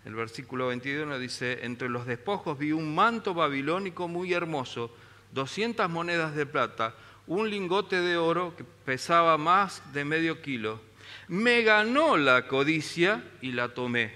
[0.04, 4.90] el versículo 21 dice, entre los despojos vi un manto babilónico muy hermoso,
[5.32, 6.94] 200 monedas de plata,
[7.26, 10.80] un lingote de oro que pesaba más de medio kilo.
[11.28, 14.12] Me ganó la codicia y la tomé.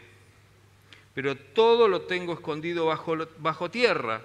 [1.15, 4.23] Pero todo lo tengo escondido bajo, bajo tierra.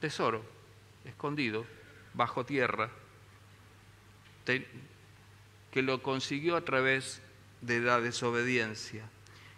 [0.00, 0.44] Tesoro,
[1.04, 1.66] escondido,
[2.14, 2.90] bajo tierra.
[4.44, 7.20] que lo consiguió a través
[7.60, 9.04] de la desobediencia.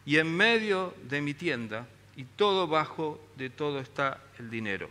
[0.05, 4.91] Y en medio de mi tienda, y todo bajo de todo está el dinero.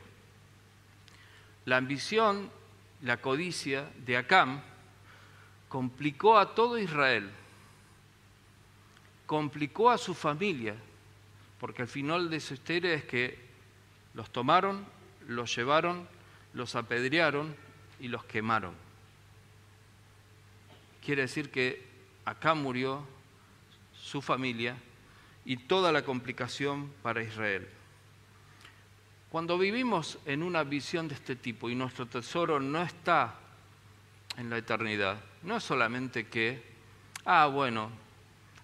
[1.66, 2.50] La ambición
[3.02, 4.62] la codicia de Acam
[5.68, 7.30] complicó a todo Israel,
[9.26, 10.76] complicó a su familia,
[11.60, 13.38] porque al final de su historia es que
[14.14, 14.86] los tomaron,
[15.30, 16.08] los llevaron,
[16.54, 17.56] los apedrearon
[18.00, 18.74] y los quemaron.
[21.06, 21.86] Quiere decir que
[22.26, 23.06] acá murió
[23.94, 24.76] su familia
[25.46, 27.68] y toda la complicación para Israel.
[29.30, 33.36] Cuando vivimos en una visión de este tipo y nuestro tesoro no está
[34.38, 36.64] en la eternidad, no es solamente que,
[37.26, 37.92] ah, bueno,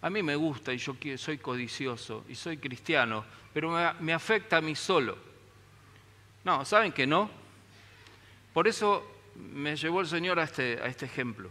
[0.01, 3.23] a mí me gusta y yo soy codicioso y soy cristiano,
[3.53, 5.34] pero me, afecta a mí solo.
[6.45, 7.29] No, ¿saben que no?
[8.53, 9.03] Por eso
[9.35, 11.49] me llevó el Señor a este, a este ejemplo.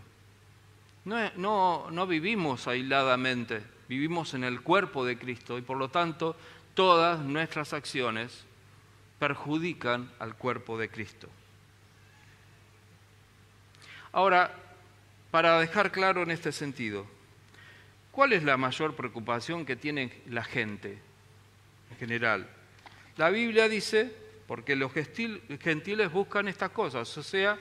[1.05, 6.37] No, no, no vivimos aisladamente, vivimos en el cuerpo de Cristo y por lo tanto
[6.75, 8.45] todas nuestras acciones
[9.19, 11.29] perjudican al cuerpo de Cristo.
[14.13, 14.55] Ahora,
[15.33, 17.05] para dejar claro en este sentido,
[18.13, 20.99] ¿cuál es la mayor preocupación que tiene la gente
[21.91, 22.49] en general?
[23.17, 27.59] La Biblia dice, porque los gentiles buscan estas cosas, o sea,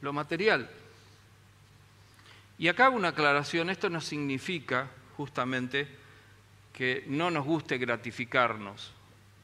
[0.00, 0.68] lo material.
[2.58, 5.88] Y acá una aclaración, esto no significa justamente
[6.72, 8.92] que no nos guste gratificarnos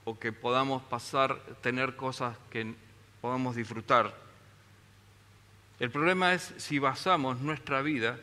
[0.05, 2.75] o que podamos pasar, tener cosas que
[3.21, 4.15] podamos disfrutar.
[5.81, 8.19] El problema es si basamos nuestra vida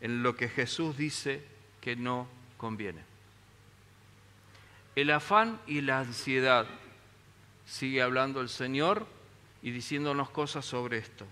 [0.00, 1.42] en lo que Jesús dice
[1.80, 3.02] que no conviene.
[4.94, 6.66] El afán y la ansiedad,
[7.66, 9.06] sigue hablando el Señor
[9.62, 11.26] y diciéndonos cosas sobre esto.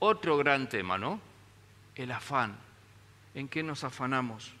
[0.00, 1.20] Otro gran tema, ¿no?
[1.94, 2.58] El afán.
[3.34, 4.52] ¿En qué nos afanamos?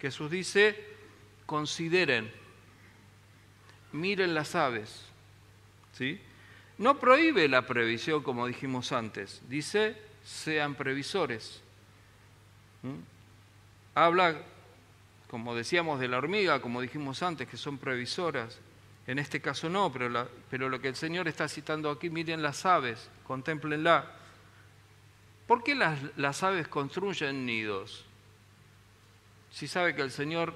[0.00, 0.96] Jesús dice,
[1.44, 2.32] consideren,
[3.92, 5.04] miren las aves.
[5.92, 6.20] ¿Sí?
[6.78, 11.62] No prohíbe la previsión, como dijimos antes, dice, sean previsores.
[12.82, 13.00] ¿Mm?
[13.94, 14.42] Habla,
[15.28, 18.58] como decíamos, de la hormiga, como dijimos antes, que son previsoras.
[19.06, 22.66] En este caso no, pero, pero lo que el Señor está citando aquí, miren las
[22.66, 24.10] aves, contemplenla.
[25.46, 28.04] ¿Por qué las, las aves construyen nidos?
[29.52, 30.54] Si sabe que el Señor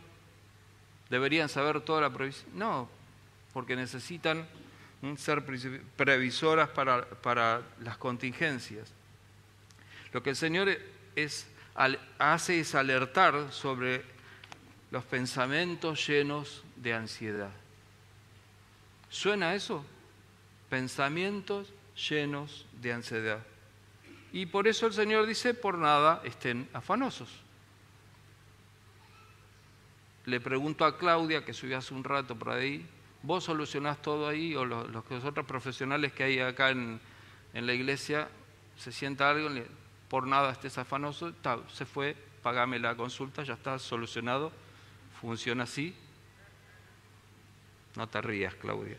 [1.10, 2.46] deberían saber toda la previsión.
[2.54, 2.88] No,
[3.52, 4.46] porque necesitan
[5.16, 5.44] ser
[5.96, 8.92] previsoras para, para, las contingencias.
[10.12, 10.68] Lo que el Señor
[11.16, 11.46] es,
[12.18, 14.04] hace es alertar sobre
[14.90, 17.50] los pensamientos llenos de ansiedad.
[19.10, 19.84] ¿Suena eso?
[20.70, 21.72] Pensamientos
[22.08, 23.44] llenos de ansiedad.
[24.32, 27.28] Y por eso el Señor dice, por nada estén afanosos.
[30.26, 32.86] Le pregunto a Claudia, que subió hace un rato por ahí,
[33.22, 34.54] ¿vos solucionás todo ahí?
[34.54, 37.00] O los, otros profesionales que hay acá en,
[37.52, 38.28] la iglesia,
[38.76, 39.48] se sienta algo,
[40.08, 41.32] por nada estés afanoso,
[41.72, 44.52] se fue, pagame la consulta, ya está solucionado,
[45.20, 45.96] funciona así.
[47.96, 48.96] No te rías, Claudia.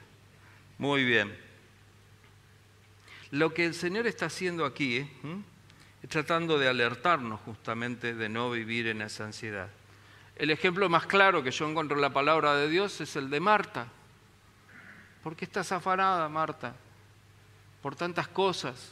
[0.77, 1.35] Muy bien.
[3.31, 5.07] Lo que el Señor está haciendo aquí ¿eh?
[6.03, 9.69] es tratando de alertarnos justamente de no vivir en esa ansiedad.
[10.35, 13.39] El ejemplo más claro que yo encuentro en la palabra de Dios es el de
[13.39, 13.87] Marta.
[15.23, 16.75] ¿Por qué estás afanada, Marta?
[17.81, 18.91] Por tantas cosas.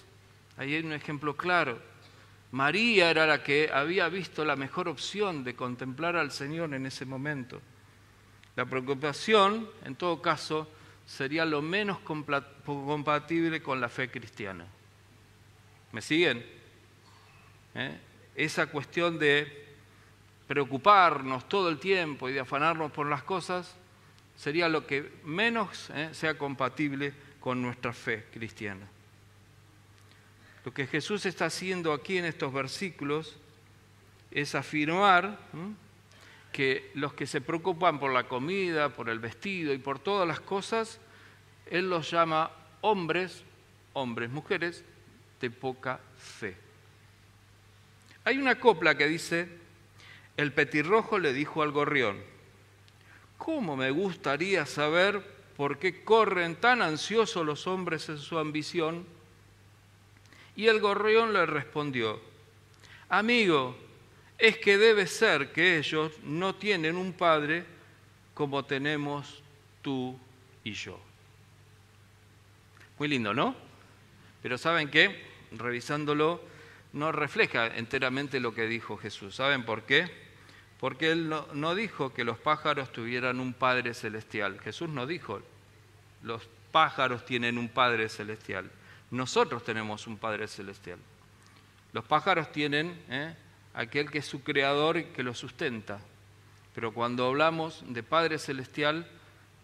[0.58, 1.80] Ahí hay un ejemplo claro.
[2.52, 7.06] María era la que había visto la mejor opción de contemplar al Señor en ese
[7.06, 7.62] momento.
[8.60, 10.68] La preocupación, en todo caso,
[11.06, 14.66] sería lo menos compatible con la fe cristiana.
[15.94, 16.46] ¿Me siguen?
[17.74, 17.98] ¿Eh?
[18.36, 19.66] Esa cuestión de
[20.46, 23.78] preocuparnos todo el tiempo y de afanarnos por las cosas
[24.36, 26.10] sería lo que menos ¿eh?
[26.12, 28.86] sea compatible con nuestra fe cristiana.
[30.66, 33.38] Lo que Jesús está haciendo aquí en estos versículos
[34.32, 35.40] es afirmar
[36.52, 40.40] que los que se preocupan por la comida, por el vestido y por todas las
[40.40, 41.00] cosas,
[41.70, 43.44] Él los llama hombres,
[43.94, 44.84] hombres, mujeres,
[45.40, 46.56] de poca fe.
[48.26, 49.48] Hay una copla que dice,
[50.38, 52.18] el petirrojo le dijo al gorrión,
[53.38, 55.24] ¿cómo me gustaría saber
[55.56, 59.06] por qué corren tan ansiosos los hombres en su ambición?
[60.56, 62.20] Y el gorrión le respondió,
[63.08, 63.78] amigo,
[64.40, 67.66] es que debe ser que ellos no tienen un padre
[68.34, 69.44] como tenemos
[69.82, 70.18] tú
[70.64, 70.98] y yo.
[72.98, 73.54] Muy lindo, ¿no?
[74.42, 75.28] Pero ¿saben qué?
[75.52, 76.42] Revisándolo,
[76.94, 79.36] no refleja enteramente lo que dijo Jesús.
[79.36, 80.10] ¿Saben por qué?
[80.80, 84.60] Porque Él no, dijo que los pájaros tuvieran un Padre celestial.
[84.62, 85.42] Jesús no dijo,
[86.24, 88.72] los pájaros tienen un Padre celestial.
[89.12, 91.00] Nosotros tenemos un Padre celestial.
[91.92, 93.36] Los pájaros tienen ¿eh?
[93.74, 96.00] Aquel que es su creador y que lo sustenta.
[96.76, 99.08] Pero cuando hablamos de Padre Celestial,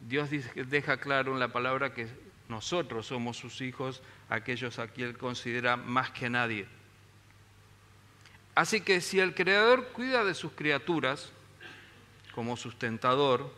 [0.01, 2.07] Dios deja claro en la palabra que
[2.49, 6.67] nosotros somos sus hijos, aquellos a quien Él considera más que nadie.
[8.53, 11.31] Así que si el Creador cuida de sus criaturas
[12.33, 13.51] como sustentador,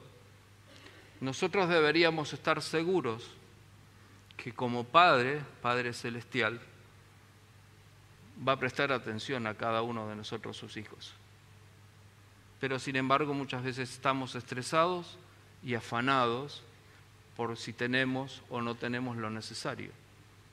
[1.20, 3.30] nosotros deberíamos estar seguros
[4.38, 6.62] que como Padre, Padre Celestial,
[8.46, 11.14] va a prestar atención a cada uno de nosotros, sus hijos.
[12.60, 15.18] Pero sin embargo muchas veces estamos estresados
[15.64, 16.64] y afanados
[17.36, 19.92] por si tenemos o no tenemos lo necesario.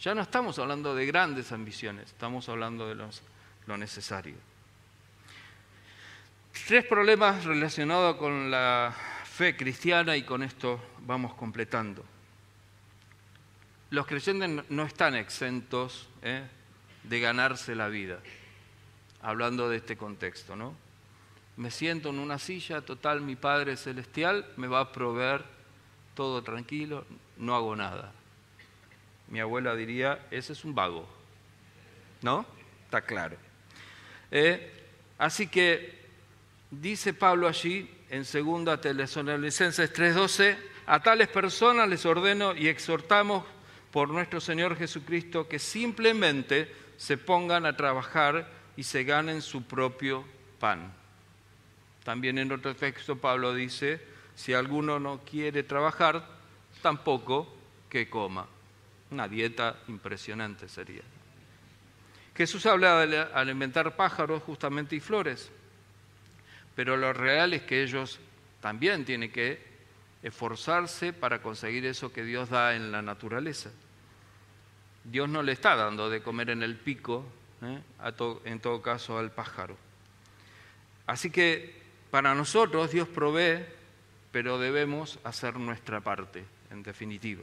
[0.00, 2.94] Ya no estamos hablando de grandes ambiciones, estamos hablando de
[3.66, 4.36] lo necesario.
[6.66, 12.04] Tres problemas relacionados con la fe cristiana y con esto vamos completando.
[13.90, 16.42] Los creyentes no están exentos ¿eh?
[17.04, 18.18] De ganarse la vida,
[19.22, 20.74] hablando de este contexto, ¿no?
[21.56, 25.44] Me siento en una silla, total, mi Padre Celestial me va a proveer
[26.14, 27.04] todo tranquilo,
[27.36, 28.12] no hago nada.
[29.28, 31.08] Mi abuela diría, ese es un vago,
[32.22, 32.44] ¿no?
[32.84, 33.36] Está claro.
[34.30, 34.72] Eh,
[35.18, 36.04] así que
[36.70, 43.44] dice Pablo allí en 2 Tesalonicenses 3:12, a tales personas les ordeno y exhortamos
[43.90, 48.48] por nuestro Señor Jesucristo que simplemente se pongan a trabajar
[48.78, 50.24] y se ganen su propio
[50.58, 50.90] pan.
[52.02, 54.00] También en otro texto Pablo dice,
[54.34, 56.26] si alguno no quiere trabajar,
[56.80, 57.54] tampoco
[57.90, 58.46] que coma.
[59.10, 61.02] Una dieta impresionante sería.
[62.34, 65.50] Jesús habla de alimentar pájaros justamente y flores,
[66.74, 68.18] pero lo real es que ellos
[68.62, 69.62] también tienen que
[70.22, 73.70] esforzarse para conseguir eso que Dios da en la naturaleza.
[75.04, 77.24] Dios no le está dando de comer en el pico,
[77.62, 77.80] ¿eh?
[78.44, 79.76] en todo caso al pájaro.
[81.06, 83.64] Así que para nosotros Dios provee,
[84.32, 87.42] pero debemos hacer nuestra parte, en definitiva.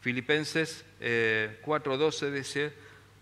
[0.00, 2.72] Filipenses 4:12 eh, dice,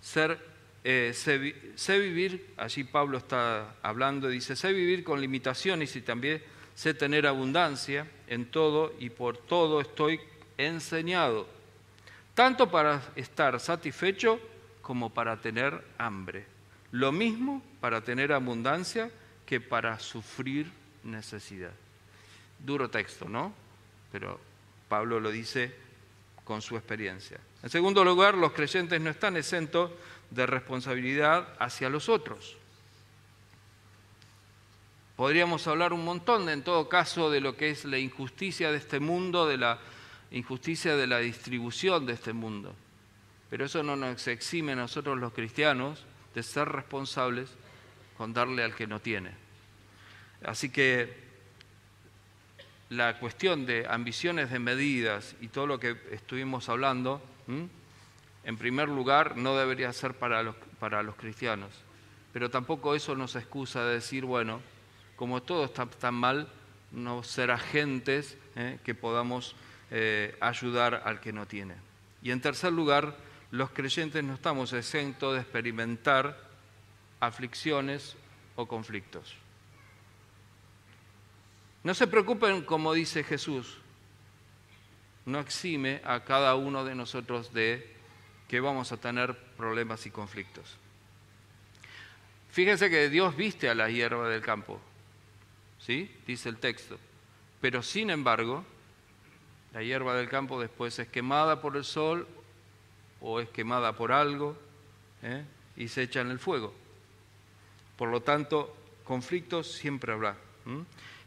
[0.00, 0.38] ser,
[0.84, 6.42] eh, sé, vivir, allí Pablo está hablando, dice, sé vivir con limitaciones y también
[6.74, 10.20] sé tener abundancia en todo y por todo estoy
[10.56, 11.48] enseñado,
[12.38, 14.38] tanto para estar satisfecho
[14.80, 16.46] como para tener hambre.
[16.92, 19.10] Lo mismo para tener abundancia
[19.44, 20.70] que para sufrir
[21.02, 21.72] necesidad.
[22.60, 23.52] Duro texto, ¿no?
[24.12, 24.38] Pero
[24.88, 25.74] Pablo lo dice
[26.44, 27.40] con su experiencia.
[27.64, 29.90] En segundo lugar, los creyentes no están exentos
[30.30, 32.56] de responsabilidad hacia los otros.
[35.16, 39.00] Podríamos hablar un montón, en todo caso, de lo que es la injusticia de este
[39.00, 39.80] mundo, de la
[40.30, 42.74] injusticia de la distribución de este mundo.
[43.50, 46.04] Pero eso no nos exime a nosotros los cristianos
[46.34, 47.50] de ser responsables
[48.16, 49.30] con darle al que no tiene.
[50.44, 51.28] Así que
[52.90, 57.22] la cuestión de ambiciones de medidas y todo lo que estuvimos hablando,
[58.44, 61.70] en primer lugar, no debería ser para los, para los cristianos.
[62.32, 64.60] Pero tampoco eso nos excusa de decir, bueno,
[65.16, 66.48] como todo está tan mal,
[66.92, 68.78] no ser agentes ¿eh?
[68.84, 69.54] que podamos
[69.90, 71.74] eh, ayudar al que no tiene.
[72.22, 73.16] Y en tercer lugar,
[73.50, 76.38] los creyentes no estamos exentos de experimentar
[77.20, 78.16] aflicciones
[78.56, 79.34] o conflictos.
[81.84, 83.78] No se preocupen, como dice Jesús,
[85.24, 87.94] no exime a cada uno de nosotros de
[88.48, 90.76] que vamos a tener problemas y conflictos.
[92.50, 94.80] Fíjense que Dios viste a la hierba del campo,
[95.78, 96.10] ¿sí?
[96.26, 96.98] Dice el texto.
[97.60, 98.64] Pero sin embargo,
[99.72, 102.26] la hierba del campo después es quemada por el sol
[103.20, 104.56] o es quemada por algo
[105.22, 105.44] ¿eh?
[105.76, 106.72] y se echa en el fuego.
[107.96, 110.36] Por lo tanto, conflictos siempre habrá.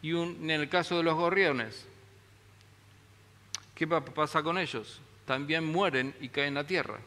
[0.02, 1.86] Y en el caso de los gorriones,
[3.76, 5.02] ¿qué pasa con ellos?
[5.26, 7.00] También mueren y caen a tierra.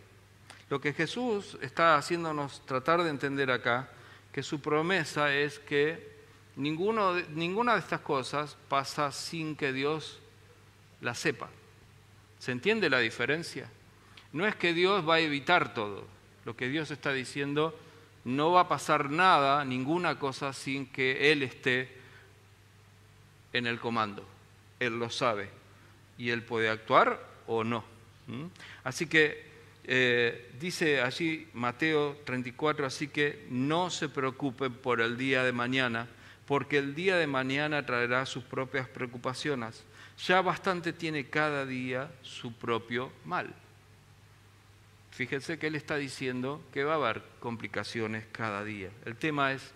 [0.70, 3.88] Lo que Jesús está haciéndonos tratar de entender acá,
[4.32, 6.14] que su promesa es que
[6.56, 7.12] ninguna
[7.74, 10.20] de estas cosas pasa sin que Dios
[11.00, 11.48] la sepa.
[12.38, 13.68] ¿Se entiende la diferencia?
[14.32, 16.06] No es que Dios va a evitar todo.
[16.44, 17.78] Lo que Dios está diciendo,
[18.24, 21.88] no va a pasar nada, ninguna cosa, sin que Él esté
[23.52, 24.26] en el comando.
[24.80, 25.48] Él lo sabe.
[26.18, 27.84] Y Él puede actuar o no.
[28.82, 35.44] Así que eh, dice allí Mateo 34, así que no se preocupen por el día
[35.44, 36.08] de mañana,
[36.46, 39.84] porque el día de mañana traerá sus propias preocupaciones.
[40.18, 43.52] Ya bastante tiene cada día su propio mal.
[45.10, 48.90] Fíjense que él está diciendo que va a haber complicaciones cada día.
[49.04, 49.72] El tema es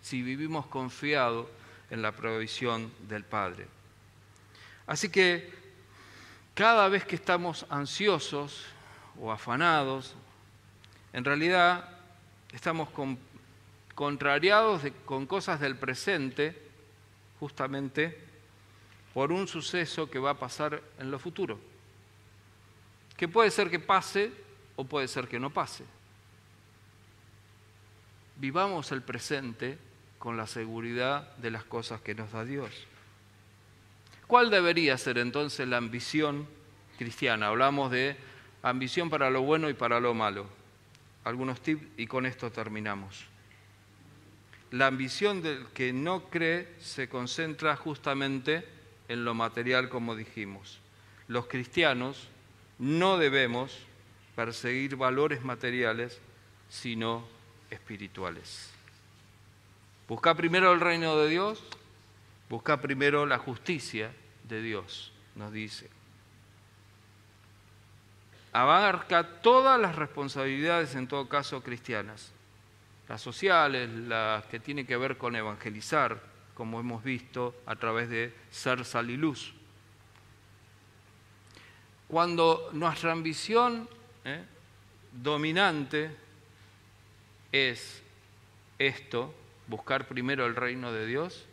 [0.00, 1.48] si vivimos confiados
[1.90, 3.66] en la provisión del Padre.
[4.86, 5.52] Así que
[6.54, 8.66] cada vez que estamos ansiosos
[9.20, 10.14] o afanados,
[11.12, 11.88] en realidad
[12.52, 12.88] estamos
[13.94, 16.56] contrariados con cosas del presente,
[17.40, 18.33] justamente
[19.14, 21.58] por un suceso que va a pasar en lo futuro,
[23.16, 24.32] que puede ser que pase
[24.74, 25.84] o puede ser que no pase.
[28.36, 29.78] Vivamos el presente
[30.18, 32.70] con la seguridad de las cosas que nos da Dios.
[34.26, 36.48] ¿Cuál debería ser entonces la ambición
[36.98, 37.48] cristiana?
[37.48, 38.16] Hablamos de
[38.62, 40.46] ambición para lo bueno y para lo malo.
[41.22, 43.26] Algunos tips y con esto terminamos.
[44.72, 48.66] La ambición del que no cree se concentra justamente
[49.08, 50.80] en lo material como dijimos.
[51.28, 52.28] Los cristianos
[52.78, 53.78] no debemos
[54.34, 56.20] perseguir valores materiales,
[56.68, 57.24] sino
[57.70, 58.72] espirituales.
[60.08, 61.62] Busca primero el reino de Dios,
[62.48, 64.12] busca primero la justicia
[64.44, 65.88] de Dios, nos dice.
[68.52, 72.32] Abarca todas las responsabilidades, en todo caso, cristianas,
[73.08, 76.20] las sociales, las que tienen que ver con evangelizar,
[76.54, 79.52] como hemos visto a través de ser sal y luz.
[82.08, 83.88] Cuando nuestra ambición
[84.24, 84.44] ¿eh?
[85.12, 86.10] dominante
[87.50, 88.02] es
[88.78, 89.34] esto,
[89.66, 91.46] buscar primero el reino de Dios,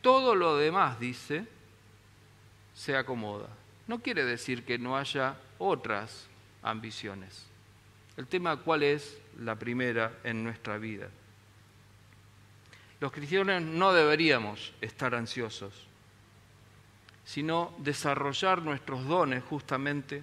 [0.00, 1.46] todo lo demás, dice,
[2.74, 3.48] se acomoda.
[3.86, 6.26] No quiere decir que no haya otras
[6.62, 7.46] ambiciones.
[8.16, 11.08] El tema cuál es la primera en nuestra vida.
[13.00, 15.72] Los cristianos no deberíamos estar ansiosos,
[17.24, 20.22] sino desarrollar nuestros dones justamente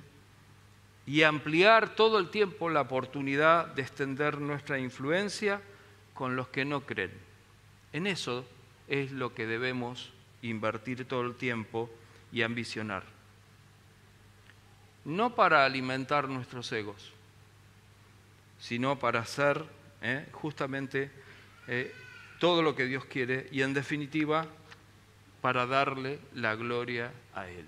[1.06, 5.62] y ampliar todo el tiempo la oportunidad de extender nuestra influencia
[6.14, 7.12] con los que no creen.
[7.94, 8.46] En eso
[8.88, 10.12] es lo que debemos
[10.42, 11.90] invertir todo el tiempo
[12.32, 13.04] y ambicionar.
[15.06, 17.14] No para alimentar nuestros egos,
[18.60, 19.64] sino para hacer
[20.02, 21.12] eh, justamente
[21.68, 21.94] eh,
[22.40, 24.48] todo lo que Dios quiere y en definitiva
[25.42, 27.66] para darle la gloria a Él.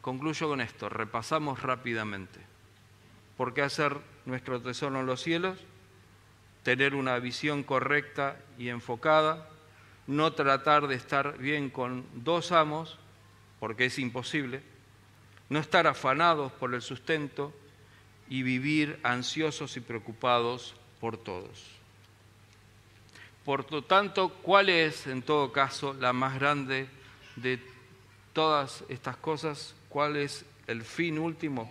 [0.00, 2.40] Concluyo con esto, repasamos rápidamente.
[3.36, 3.96] ¿Por qué hacer
[4.26, 5.58] nuestro tesoro en los cielos?
[6.62, 9.48] Tener una visión correcta y enfocada,
[10.06, 12.98] no tratar de estar bien con dos amos,
[13.58, 14.62] porque es imposible,
[15.48, 17.52] no estar afanados por el sustento
[18.28, 21.81] y vivir ansiosos y preocupados por todos.
[23.44, 26.86] Por lo tanto, ¿cuál es en todo caso la más grande
[27.34, 27.58] de
[28.32, 29.74] todas estas cosas?
[29.88, 31.70] ¿Cuál es el fin último?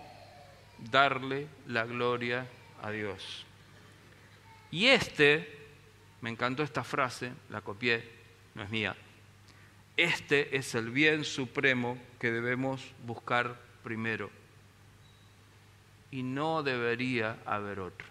[0.91, 2.45] Darle la gloria
[2.81, 3.45] a Dios.
[4.69, 5.47] Y este,
[6.19, 8.03] me encantó esta frase, la copié,
[8.53, 8.95] no es mía.
[9.95, 14.29] Este es el bien supremo que debemos buscar primero.
[16.09, 18.07] Y no debería haber otro.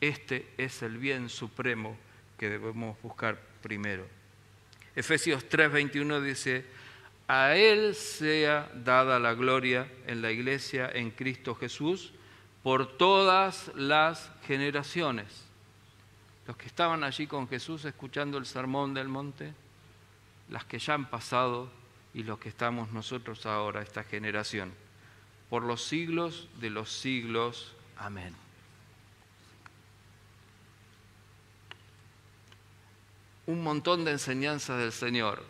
[0.00, 1.96] Este es el bien supremo
[2.38, 4.06] que debemos buscar primero.
[4.94, 6.64] Efesios 3:21 dice,
[7.28, 12.14] a Él sea dada la gloria en la iglesia en Cristo Jesús
[12.62, 15.44] por todas las generaciones.
[16.46, 19.52] Los que estaban allí con Jesús escuchando el sermón del monte,
[20.48, 21.70] las que ya han pasado
[22.14, 24.72] y los que estamos nosotros ahora, esta generación,
[25.50, 27.74] por los siglos de los siglos.
[27.98, 28.47] Amén.
[33.48, 35.42] Un montón de enseñanzas del Señor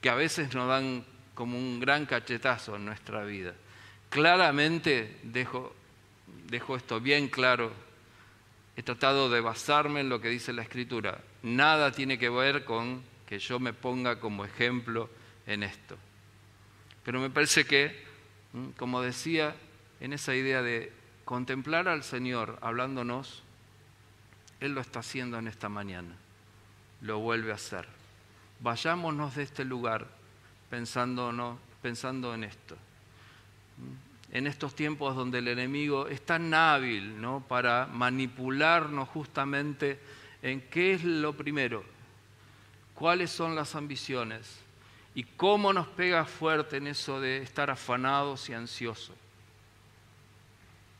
[0.00, 1.04] que a veces nos dan
[1.34, 3.52] como un gran cachetazo en nuestra vida.
[4.08, 5.74] Claramente dejo,
[6.48, 7.70] dejo esto bien claro.
[8.76, 11.20] He tratado de basarme en lo que dice la Escritura.
[11.42, 15.10] Nada tiene que ver con que yo me ponga como ejemplo
[15.46, 15.98] en esto.
[17.04, 18.04] Pero me parece que,
[18.78, 19.54] como decía,
[20.00, 20.92] en esa idea de
[21.26, 23.42] contemplar al Señor hablándonos,
[24.60, 26.16] Él lo está haciendo en esta mañana
[27.00, 27.86] lo vuelve a hacer.
[28.60, 30.06] Vayámonos de este lugar
[30.70, 31.30] pensando,
[32.34, 32.76] en esto.
[34.32, 37.42] En estos tiempos donde el enemigo es tan hábil ¿no?
[37.46, 39.98] para manipularnos justamente
[40.42, 41.82] en qué es lo primero,
[42.94, 44.58] cuáles son las ambiciones
[45.14, 49.16] y cómo nos pega fuerte en eso de estar afanados y ansiosos.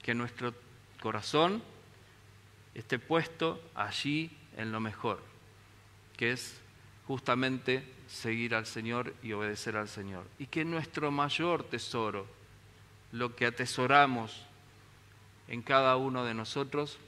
[0.03, 0.55] Que nuestro
[1.01, 1.63] corazón
[2.75, 5.21] esté puesto allí en lo mejor
[6.19, 6.61] que es
[7.07, 10.27] justamente seguir al Señor y obedecer al Señor.
[10.39, 12.27] Y que nuestro mayor tesoro,
[13.13, 14.45] lo que atesoramos
[15.47, 16.99] en cada uno de nosotros,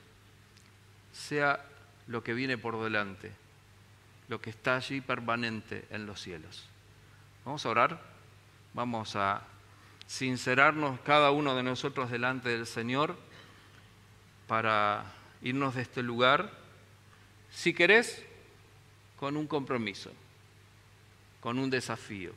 [1.12, 1.66] sea
[2.06, 3.32] lo que viene por delante,
[4.28, 6.66] lo que está allí permanente en los cielos.
[7.44, 8.00] Vamos a orar,
[8.74, 9.42] vamos a
[10.06, 13.16] sincerarnos cada uno de nosotros delante del Señor
[14.46, 15.04] para
[15.42, 16.52] irnos de este lugar.
[17.50, 18.24] Si querés,
[19.20, 20.10] con un compromiso,
[21.42, 22.32] con un desafío.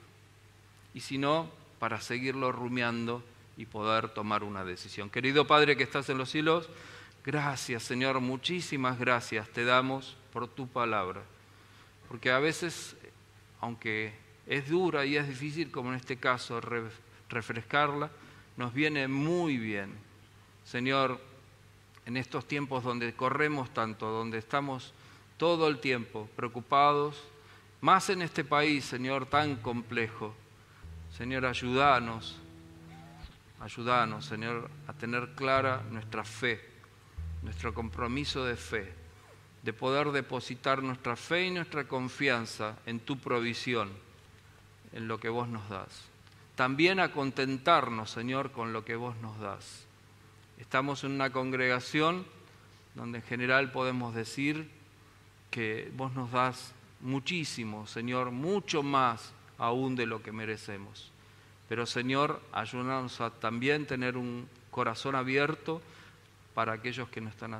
[0.93, 3.23] Y si no, para seguirlo rumiando
[3.55, 5.09] y poder tomar una decisión.
[5.09, 6.67] Querido Padre que estás en los cielos,
[7.25, 11.21] gracias Señor, muchísimas gracias te damos por tu palabra.
[12.09, 12.97] Porque a veces,
[13.61, 14.13] aunque
[14.45, 16.59] es dura y es difícil, como en este caso,
[17.29, 18.11] refrescarla,
[18.57, 19.93] nos viene muy bien.
[20.65, 21.21] Señor,
[22.05, 24.93] en estos tiempos donde corremos tanto, donde estamos
[25.37, 27.21] todo el tiempo preocupados
[27.81, 30.33] más en este país, Señor, tan complejo.
[31.17, 32.39] Señor, ayúdanos,
[33.59, 36.61] ayúdanos, Señor, a tener clara nuestra fe,
[37.41, 38.93] nuestro compromiso de fe,
[39.63, 43.89] de poder depositar nuestra fe y nuestra confianza en tu provisión,
[44.93, 46.03] en lo que vos nos das.
[46.55, 49.85] También a contentarnos, Señor, con lo que vos nos das.
[50.57, 52.25] Estamos en una congregación
[52.95, 54.69] donde en general podemos decir
[55.53, 61.11] que vos nos das muchísimo, Señor, mucho más aún de lo que merecemos.
[61.69, 65.79] Pero Señor, ayúdanos a también tener un corazón abierto
[66.55, 67.55] para aquellos que no están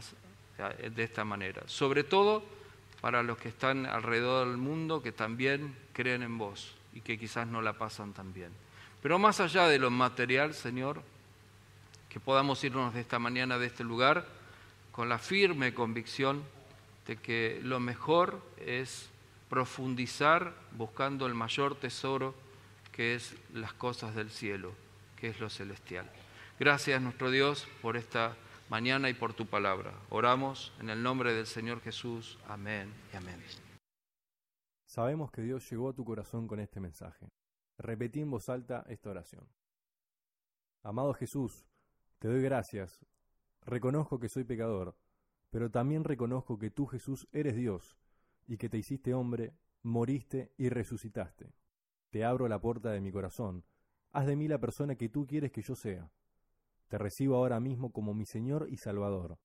[0.58, 1.62] de esta manera.
[1.68, 2.44] Sobre todo
[3.00, 7.46] para los que están alrededor del mundo que también creen en vos y que quizás
[7.46, 8.50] no la pasan tan bien.
[9.04, 11.04] Pero más allá de lo material, Señor,
[12.10, 14.26] que podamos irnos de esta mañana de este lugar
[14.92, 16.42] con la firme convicción
[17.06, 19.10] de que lo mejor es
[19.50, 22.34] profundizar buscando el mayor tesoro
[22.92, 24.74] que es las cosas del cielo,
[25.18, 26.10] que es lo celestial.
[26.60, 28.36] Gracias nuestro Dios por esta
[28.70, 29.94] mañana y por tu palabra.
[30.10, 32.40] Oramos en el nombre del Señor Jesús.
[32.48, 33.42] Amén y amén.
[34.86, 37.28] Sabemos que Dios llegó a tu corazón con este mensaje.
[37.80, 39.48] Repetí en voz alta esta oración.
[40.84, 41.66] Amado Jesús,
[42.20, 43.04] te doy gracias.
[43.66, 44.96] Reconozco que soy pecador,
[45.54, 47.96] pero también reconozco que tú Jesús eres Dios
[48.48, 51.54] y que te hiciste hombre, moriste y resucitaste.
[52.10, 53.64] Te abro la puerta de mi corazón.
[54.14, 56.10] Haz de mí la persona que tú quieres que yo sea.
[56.88, 59.38] Te recibo ahora mismo como mi Señor y Salvador.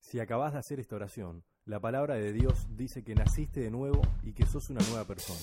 [0.00, 4.00] Si acabas de hacer esta oración, la palabra de Dios dice que naciste de nuevo
[4.22, 5.40] y que sos una nueva persona.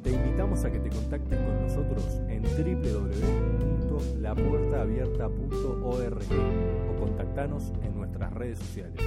[0.00, 2.44] Te invitamos a que te contactes con nosotros en
[4.02, 9.00] www.lapuertaabierta.org o contactanos en nuestras redes sociales.